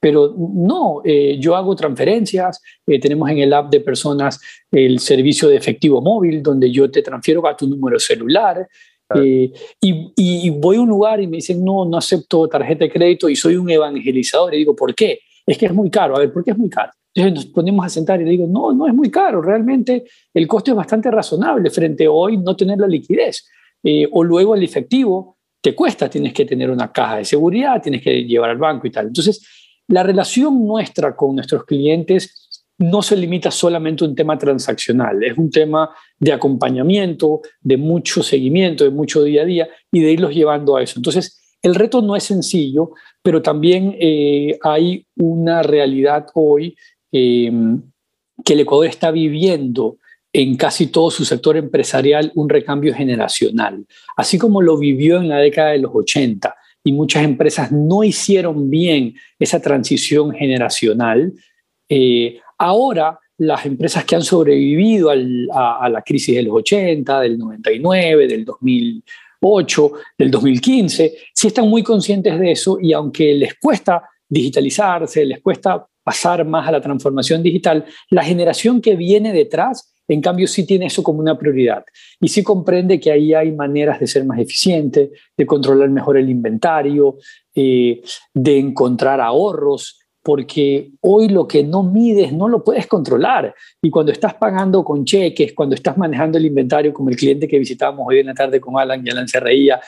[0.00, 4.40] pero no, eh, yo hago transferencias, eh, tenemos en el app de personas
[4.70, 8.66] el servicio de efectivo móvil, donde yo te transfiero a tu número celular,
[9.14, 12.90] eh, y, y, voy a un lugar y me dicen, no, no acepto tarjeta de
[12.90, 14.54] crédito y soy un evangelizador.
[14.54, 15.20] Y digo, ¿por qué?
[15.46, 16.16] Es que es muy caro.
[16.16, 16.92] A ver, ¿por qué es muy caro?
[17.14, 19.42] Entonces nos ponemos a sentar y le digo, no, no es muy caro.
[19.42, 23.46] Realmente el costo es bastante razonable frente a hoy no tener la liquidez.
[23.82, 28.02] Eh, o luego el efectivo te cuesta, tienes que tener una caja de seguridad, tienes
[28.02, 29.08] que llevar al banco y tal.
[29.08, 29.46] Entonces,
[29.88, 32.41] la relación nuestra con nuestros clientes
[32.82, 38.22] no se limita solamente a un tema transaccional, es un tema de acompañamiento, de mucho
[38.22, 40.94] seguimiento, de mucho día a día y de irlos llevando a eso.
[40.98, 46.76] Entonces, el reto no es sencillo, pero también eh, hay una realidad hoy
[47.12, 47.52] eh,
[48.44, 49.98] que el Ecuador está viviendo
[50.32, 55.38] en casi todo su sector empresarial un recambio generacional, así como lo vivió en la
[55.38, 56.54] década de los 80
[56.84, 61.32] y muchas empresas no hicieron bien esa transición generacional.
[61.88, 67.36] Eh, Ahora, las empresas que han sobrevivido a, a, la crisis de los 80, del
[67.36, 74.04] 99, del 2008, del 2015, sí están muy conscientes de eso y aunque les cuesta
[74.28, 80.20] digitalizarse, les cuesta pasar más a la transformación digital, la generación que viene detrás, en
[80.20, 81.84] cambio, sí tiene eso como una prioridad.
[82.20, 86.30] Y sí comprende que ahí hay maneras de ser más eficiente, de controlar mejor el
[86.30, 87.16] inventario,
[87.56, 88.02] eh,
[88.32, 93.54] de encontrar ahorros, porque hoy lo que no mides no lo puedes controlar.
[93.80, 97.58] Y cuando estás pagando con cheques, cuando estás manejando el inventario, como el cliente que
[97.58, 99.80] visitábamos hoy en la tarde con Alan, y Alan se reía,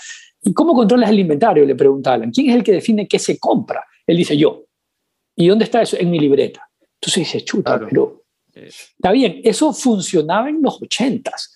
[0.43, 1.64] ¿y cómo controlas el inventario?
[1.64, 2.32] Le pregunta Alan.
[2.32, 3.85] ¿Quién es el que define qué se compra?
[4.07, 4.64] Él dice yo.
[5.37, 5.97] ¿Y dónde está eso?
[5.99, 6.68] En mi libreta.
[6.80, 7.87] Entonces dice, chuta, claro.
[7.89, 8.24] pero
[8.55, 11.53] está bien, eso funcionaba en los ochentas.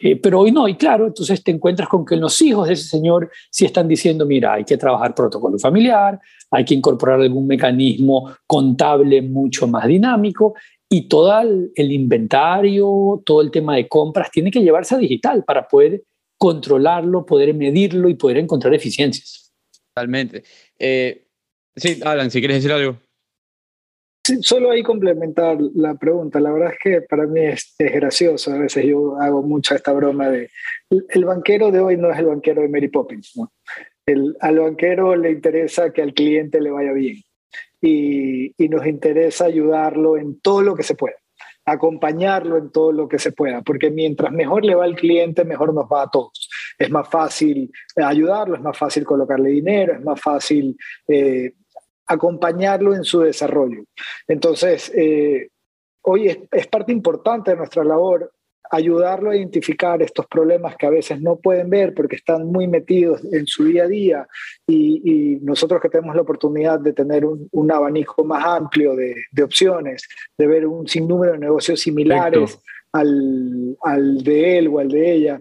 [0.00, 2.84] Eh, pero hoy no, y claro, entonces te encuentras con que los hijos de ese
[2.84, 6.20] señor sí están diciendo, mira, hay que trabajar protocolo familiar,
[6.52, 10.54] hay que incorporar algún mecanismo contable mucho más dinámico,
[10.88, 15.44] y todo el, el inventario, todo el tema de compras tiene que llevarse a digital
[15.44, 16.04] para poder
[16.38, 19.52] controlarlo, poder medirlo y poder encontrar eficiencias.
[19.92, 20.44] Totalmente.
[20.78, 21.26] Eh,
[21.76, 22.96] sí, Alan, si quieres decir algo.
[24.42, 26.40] Solo ahí complementar la pregunta.
[26.40, 28.52] La verdad es que para mí es, gracioso.
[28.52, 30.50] A veces yo hago mucha esta broma de
[30.90, 33.32] el, banquero de hoy no es el banquero de Mary Poppins.
[34.06, 37.16] El, al banquero le interesa que al cliente le vaya bien
[37.80, 41.16] y, y nos interesa ayudarlo en todo lo que se pueda,
[41.64, 45.74] acompañarlo en todo lo que se pueda, porque mientras mejor le va al cliente, mejor
[45.74, 46.48] nos va a todos.
[46.78, 50.76] Es más fácil ayudarlo, es más fácil colocarle dinero, es más fácil
[51.06, 51.52] eh,
[52.08, 53.84] acompañarlo en su desarrollo.
[54.26, 55.48] Entonces, eh,
[56.02, 58.32] hoy es, es, parte importante de nuestra labor
[58.70, 63.22] ayudarlo a identificar estos problemas que a veces no pueden ver porque están muy metidos
[63.32, 64.28] en su día a día
[64.66, 69.14] y, y nosotros que tenemos la oportunidad de tener un, un abanico más amplio de,
[69.30, 70.06] de, opciones,
[70.36, 72.58] de ver un sinnúmero de negocios similares
[72.92, 75.40] al, al de él o al de ella,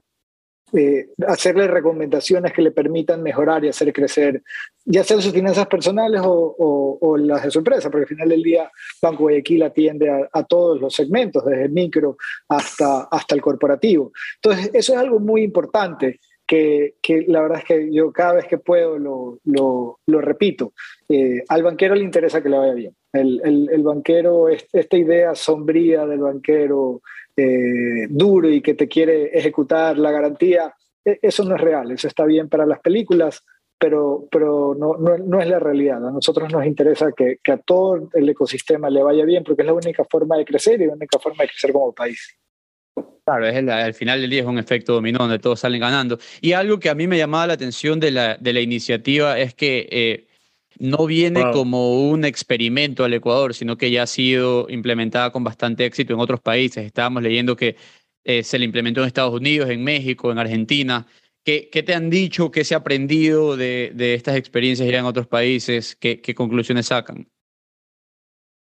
[0.74, 4.44] eh, hacerle recomendaciones que le permitan mejorar y hacer crecer,
[4.84, 8.30] ya sean sus finanzas personales o, o, o, las de su empresa, porque al final
[8.30, 8.70] del día
[9.02, 12.18] Banco Guayaquil atiende a, a, todos los segmentos, desde el micro
[12.50, 14.12] hasta, hasta el corporativo.
[14.36, 16.20] Entonces, eso es algo muy importante.
[16.50, 20.72] Que, que la verdad es que yo cada vez que puedo lo, lo, lo repito.
[21.10, 22.96] Eh, al banquero le interesa que le vaya bien.
[23.12, 27.02] El, el, el banquero, esta idea sombría del banquero
[27.38, 30.74] eh, duro y que te quiere ejecutar la garantía,
[31.04, 33.44] eso no es real, eso está bien para las películas,
[33.80, 36.06] pero, pero no, no, no es la realidad.
[36.06, 39.68] A nosotros nos interesa que, que, a todo el ecosistema le vaya bien, porque es
[39.68, 42.38] la única forma de crecer y la única forma de crecer como país.
[43.24, 46.18] Claro, es el, al final del día es un efecto dominó donde todos salen ganando.
[46.42, 49.54] Y algo que a mí me llamaba la atención de la, de la iniciativa es
[49.54, 50.28] que eh,
[50.80, 51.54] no viene wow.
[51.54, 56.20] como un experimento al Ecuador, sino que ya ha sido implementada con bastante éxito en
[56.20, 56.86] otros países.
[56.86, 57.76] Estábamos leyendo que
[58.24, 61.08] eh, se le implementó en Estados Unidos, en México, en Argentina.
[61.44, 62.52] ¿Qué, qué te han dicho?
[62.52, 65.96] ¿Qué se ha aprendido de, de estas experiencias ya en otros países?
[65.96, 67.30] ¿Qué, qué conclusiones sacan?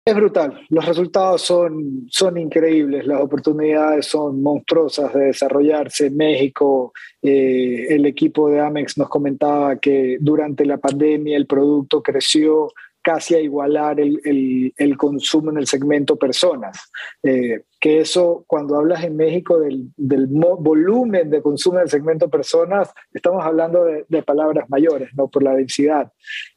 [0.09, 6.11] Es brutal, los resultados son, son increíbles, las oportunidades son monstruosas de desarrollarse.
[6.11, 12.69] México, eh, el equipo de Amex nos comentaba que durante la pandemia el producto creció
[13.03, 16.89] casi a igualar el, el, consumo en el segmento personas.
[17.25, 22.93] Eh, que eso, cuando hablas en México del, del volumen de consumo del segmento personas,
[23.13, 26.13] estamos hablando de, de palabras mayores, no por la densidad.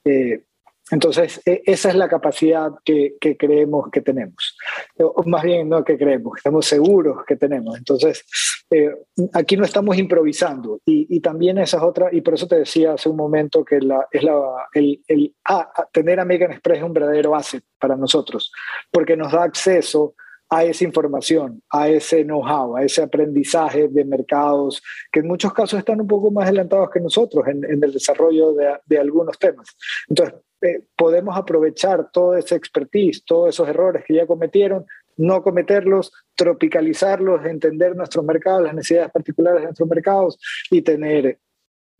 [0.05, 0.43] Eh,
[0.91, 4.57] entonces, esa es la capacidad que, que, creemos que tenemos.
[4.97, 7.77] O más bien, no que creemos, que estamos seguros que tenemos.
[7.77, 8.25] Entonces,
[8.71, 8.91] eh,
[9.33, 10.79] aquí no estamos improvisando.
[10.85, 13.79] Y, y, también esa es otra, y por eso te decía hace un momento que
[13.81, 14.39] la, es la,
[14.73, 18.51] el, el ah, tener American Express es un verdadero asset para nosotros,
[18.91, 20.15] porque nos da acceso
[20.49, 24.81] a esa información, a ese know-how, a ese aprendizaje de mercados
[25.11, 28.53] que en muchos casos están un poco más adelantados que nosotros en, en el desarrollo
[28.53, 29.67] de, de, algunos temas.
[30.07, 34.85] Entonces, eh, podemos aprovechar todo ese expertise, todos esos errores que ya cometieron,
[35.17, 40.39] no cometerlos, tropicalizarlos, entender nuestros mercados, las necesidades particulares de nuestros mercados
[40.71, 41.39] y tener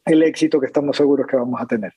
[0.06, 1.94] el éxito que estamos seguros que vamos a tener.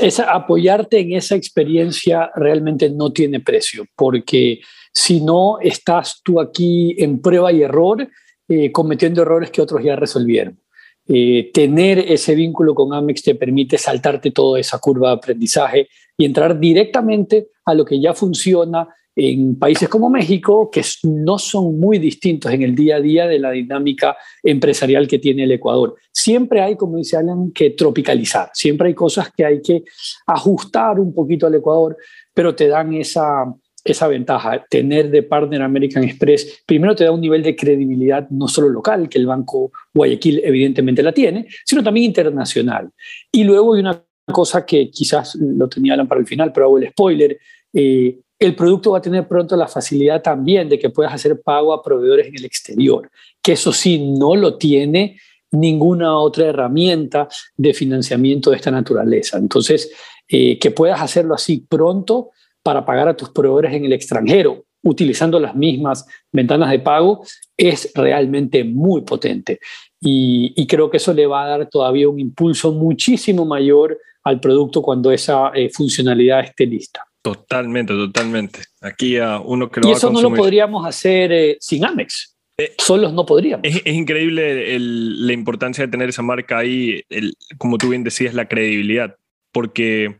[0.00, 4.60] Es, apoyarte en esa experiencia realmente no tiene precio, porque
[4.92, 8.06] si no estás tú aquí en prueba y error,
[8.48, 10.60] eh, cometiendo errores que otros ya resolvieron.
[11.08, 15.88] Eh, tener ese vínculo con Amex te permite saltarte toda esa curva de aprendizaje
[16.18, 18.86] y entrar directamente a lo que ya funciona
[19.16, 23.40] en países como México, que no son muy distintos en el día a día de
[23.40, 25.96] la dinámica empresarial que tiene el Ecuador.
[26.12, 29.82] Siempre hay, como dice Alan, que tropicalizar, siempre hay cosas que hay que
[30.24, 31.96] ajustar un poquito al Ecuador,
[32.32, 33.44] pero te dan esa,
[33.92, 38.48] esa ventaja, tener de partner American Express, primero te da un nivel de credibilidad no
[38.48, 42.90] solo local, que el Banco Guayaquil evidentemente la tiene, sino también internacional.
[43.32, 46.78] Y luego hay una cosa que quizás lo tenía Alan para el final, pero hago
[46.78, 47.38] el spoiler,
[47.72, 51.72] eh, el producto va a tener pronto la facilidad también de que puedas hacer pago
[51.72, 53.10] a proveedores en el exterior,
[53.42, 55.18] que eso sí no lo tiene
[55.50, 59.38] ninguna otra herramienta de financiamiento de esta naturaleza.
[59.38, 59.90] Entonces,
[60.28, 62.30] eh, que puedas hacerlo así pronto
[62.68, 67.24] para pagar a tus proveedores en el extranjero utilizando las mismas ventanas de pago
[67.56, 69.58] es realmente muy potente.
[69.98, 74.38] Y, y, creo que eso le va a dar todavía un impulso muchísimo mayor al
[74.38, 77.06] producto cuando esa eh, funcionalidad esté lista.
[77.22, 78.60] Totalmente, totalmente.
[78.82, 82.36] Aquí a uno que lo y eso no lo podríamos hacer eh, sin Amex.
[82.58, 83.64] Eh, Solos no podríamos.
[83.64, 88.04] Es, es increíble el, la importancia de tener esa marca ahí, el, como tú bien
[88.04, 89.16] decías, la credibilidad,
[89.52, 90.18] porque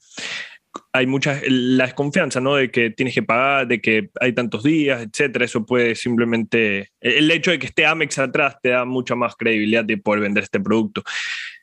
[0.92, 2.56] hay mucha la desconfianza, ¿no?
[2.56, 5.44] De que tienes que pagar, de que hay tantos días, etcétera.
[5.44, 6.90] Eso puede simplemente.
[7.00, 10.44] El hecho de que esté Amex atrás te da mucha más credibilidad de poder vender
[10.44, 11.02] este producto.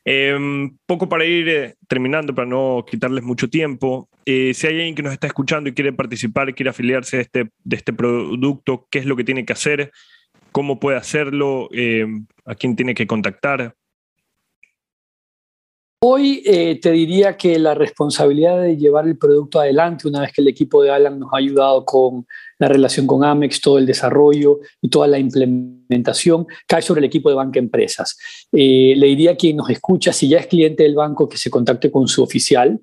[0.04, 0.36] Eh,
[0.86, 4.08] poco para ir eh, terminando, para no quitarles mucho tiempo.
[4.24, 7.50] Eh, si hay alguien que nos está escuchando y quiere participar, quiere afiliarse de este,
[7.62, 9.92] de este producto, ¿qué es lo que tiene que hacer?
[10.50, 11.68] ¿Cómo puede hacerlo?
[11.72, 12.06] Eh,
[12.44, 13.74] ¿A quién tiene que contactar?
[15.98, 20.42] Hoy eh, te diría que la responsabilidad de llevar el producto adelante, una vez que
[20.42, 22.26] el equipo de Alan nos ha ayudado con
[22.58, 27.30] la relación con Amex, todo el desarrollo y toda la implementación, cae sobre el equipo
[27.30, 28.18] de Banca Empresas.
[28.52, 31.48] Eh, le diría a quien nos escucha, si ya es cliente del banco, que se
[31.48, 32.78] contacte con su oficial.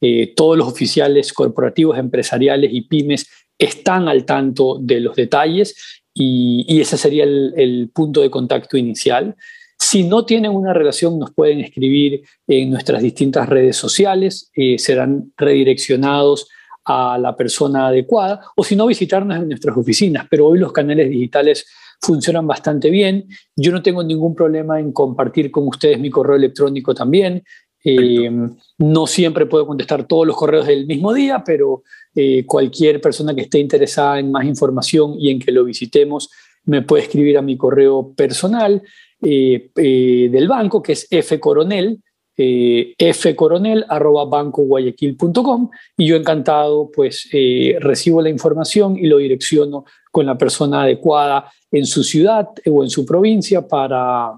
[0.00, 6.80] Eh, todos los oficiales corporativos, empresariales y pymes están al tanto de los detalles y,
[6.80, 9.36] ese sería el punto de contacto inicial.
[9.78, 15.32] Si no tienen una relación, nos pueden escribir en nuestras distintas redes sociales, eh, serán
[15.36, 16.48] redireccionados
[16.84, 20.26] a la persona adecuada o si no, visitarnos en nuestras oficinas.
[20.30, 21.66] Pero hoy los canales digitales
[22.00, 23.26] funcionan bastante bien.
[23.54, 27.42] Yo no tengo ningún problema en compartir con ustedes mi correo electrónico también.
[27.84, 28.30] Eh,
[28.78, 31.82] no siempre puedo contestar todos los correos del mismo día, pero
[32.14, 36.30] eh, cualquier persona que esté interesada en más información y en que lo visitemos
[36.64, 38.82] me puede escribir a mi correo personal
[39.22, 42.00] eh, eh, del banco, que es fcoronel,
[42.38, 50.36] eh, fcoronel.bancoguayaquil.com y yo encantado pues eh, recibo la información y lo direcciono con la
[50.36, 54.36] persona adecuada en su ciudad o en su provincia para,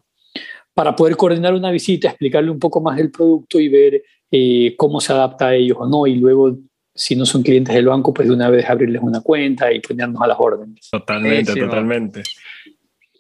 [0.75, 5.01] para poder coordinar una visita, explicarle un poco más del producto y ver eh, cómo
[5.01, 6.57] se adapta a ellos o no y luego
[6.95, 10.23] si no son clientes del banco, pues de una vez abrirles una cuenta y ponernos
[10.23, 10.89] a las órdenes.
[10.91, 12.23] Totalmente, totalmente.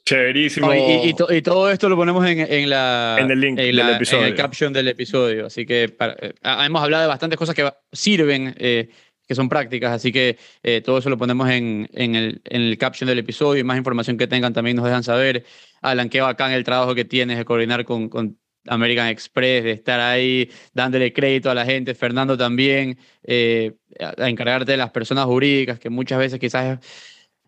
[0.08, 0.68] Chéverísimo.
[0.68, 3.56] No, y, y to- y todo esto lo ponemos en, en la, En el link
[3.58, 4.22] del la- episodio.
[4.22, 5.46] en el caption del episodio.
[5.46, 6.32] Así que para- eh,
[6.64, 8.88] hemos hablado de bastantes cosas que sirven, eh,
[9.26, 9.92] que son prácticas.
[9.92, 13.60] Así que eh, todo eso lo ponemos en, en el, en el caption del episodio
[13.60, 15.44] y más información que tengan también nos dejan saber.
[15.82, 20.00] Alan, qué bacán el trabajo que tienes de coordinar con, con American Express, de estar
[20.00, 21.94] ahí dándole crédito a la gente.
[21.94, 26.78] Fernando también, eh, a, a encargarte de las personas jurídicas, que muchas veces quizás,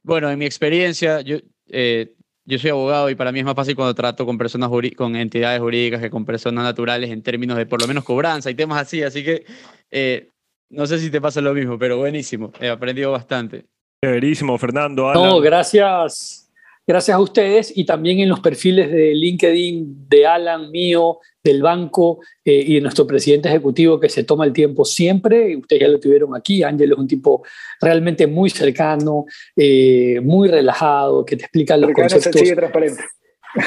[0.03, 1.39] bueno, en mi experiencia, yo...
[1.71, 2.13] eh,
[2.51, 5.61] yo soy abogado y para mí es más fácil cuando trato con personas con entidades
[5.61, 9.03] jurídicas que con personas naturales en términos de por lo menos cobranza y temas así.
[9.03, 9.45] Así que
[9.91, 10.29] eh,
[10.69, 12.53] no sé si te pasa lo mismo, pero buenísimo.
[12.61, 13.67] He aprendido bastante.
[14.03, 15.09] Chéverísimo, Fernando.
[15.09, 15.23] Alan.
[15.23, 16.50] No, gracias,
[16.91, 22.18] gracias a ustedes y también en los perfiles de LinkedIn de Alan, mío, del banco
[22.45, 25.57] eh, y de nuestro presidente ejecutivo que se toma el tiempo siempre.
[25.57, 26.64] Ustedes ya lo tuvieron aquí.
[26.64, 27.45] Ángel es un tipo
[27.80, 29.24] realmente muy cercano,
[29.55, 32.32] eh, muy relajado, que te explica los Cercano, conceptos.
[32.32, 33.03] sencillo y transparente.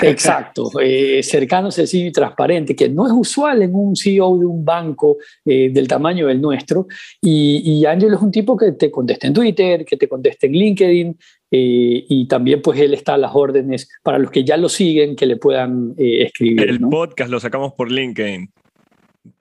[0.01, 4.63] Exacto, eh, cercano, sencillo y transparente, que no es usual en un CEO de un
[4.63, 6.87] banco eh, del tamaño del nuestro.
[7.21, 10.53] Y, y Ángel es un tipo que te contesta en Twitter, que te contesta en
[10.53, 11.17] LinkedIn,
[11.55, 15.15] eh, y también pues él está a las órdenes para los que ya lo siguen,
[15.15, 16.67] que le puedan eh, escribir.
[16.67, 16.89] El ¿no?
[16.89, 18.49] podcast lo sacamos por LinkedIn,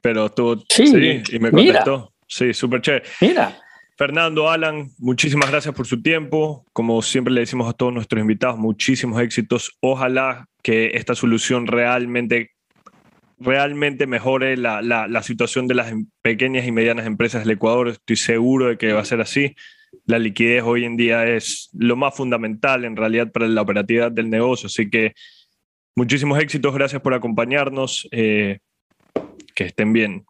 [0.02, 0.84] pero tú Sí,
[1.32, 1.78] y me mira.
[1.84, 2.12] contestó.
[2.26, 3.04] Sí, súper chévere.
[3.22, 3.56] Mira,
[3.96, 6.64] Fernando, Alan, muchísimas gracias por su tiempo.
[6.72, 9.76] Como siempre le decimos a todos nuestros invitados, muchísimos éxitos.
[9.80, 12.50] Ojalá que esta solución realmente,
[13.38, 15.92] realmente mejore la, la- la situación de las
[16.22, 17.88] pequeñas y medianas empresas del Ecuador.
[17.88, 19.54] Estoy seguro de que va a ser así.
[20.06, 24.30] La liquidez hoy en día es lo más fundamental en realidad para la operatividad del
[24.30, 24.66] negocio.
[24.66, 25.14] Así que
[25.94, 26.74] muchísimos éxitos.
[26.74, 28.08] Gracias por acompañarnos.
[28.10, 28.58] Eh,
[29.54, 30.24] que estén bien.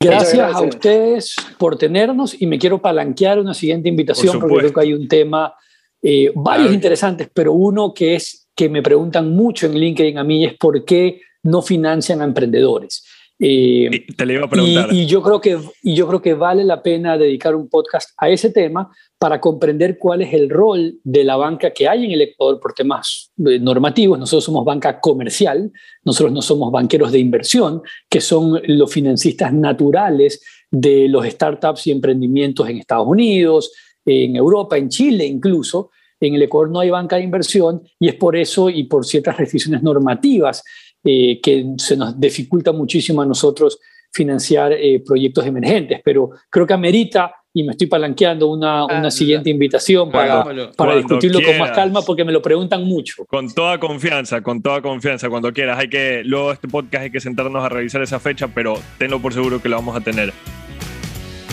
[0.00, 0.60] gracias, gracias.
[0.60, 4.80] a ustedes por tenernos y me quiero palanquear una siguiente invitación Por porque creo que
[4.80, 5.54] hay un tema,
[6.02, 6.74] eh, varios Claro.
[6.74, 10.84] interesantes, pero uno que es que me preguntan mucho en LinkedIn a mí es por
[10.84, 13.04] qué no financian a emprendedores.
[13.46, 14.88] Eh, te le iba a preguntar.
[14.90, 18.12] y, y yo creo que, y yo creo que vale la pena dedicar un podcast
[18.16, 22.12] a ese tema para comprender cuál es el rol de la banca que hay en
[22.12, 24.18] el Ecuador por temas eh, normativos.
[24.18, 25.70] Nosotros somos banca comercial,
[26.04, 31.90] nosotros no somos banqueros de inversión, que son los financistas naturales de los startups y
[31.90, 33.72] emprendimientos en Estados Unidos,
[34.06, 35.90] en Europa, en Chile incluso.
[36.18, 39.36] En el Ecuador no hay banca de inversión y es por eso y por ciertas
[39.36, 40.62] restricciones normativas
[41.04, 43.78] eh, que se nos dificulta muchísimo a nosotros
[44.10, 49.10] financiar eh, proyectos emergentes, pero creo que amerita, y me estoy palanqueando, una, una Ah,
[49.10, 50.44] siguiente invitación para,
[50.76, 53.24] para discutirlo con más calma porque me lo preguntan mucho.
[53.26, 55.78] Con toda confianza, con toda confianza, cuando quieras.
[55.78, 59.20] Hay que, luego de este podcast hay que sentarnos a revisar esa fecha, pero tenlo
[59.20, 60.32] por seguro que la vamos a tener.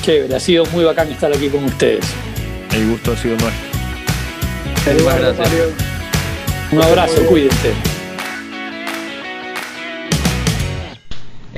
[0.01, 2.05] Chévere, ha sido muy bacán estar aquí con ustedes.
[2.75, 4.91] El gusto ha sido nuestro.
[4.91, 5.67] Eduardo, gracias.
[6.71, 7.90] Un abrazo, cuídense.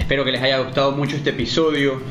[0.04, 2.02] Espero que les haya gustado mucho este episodio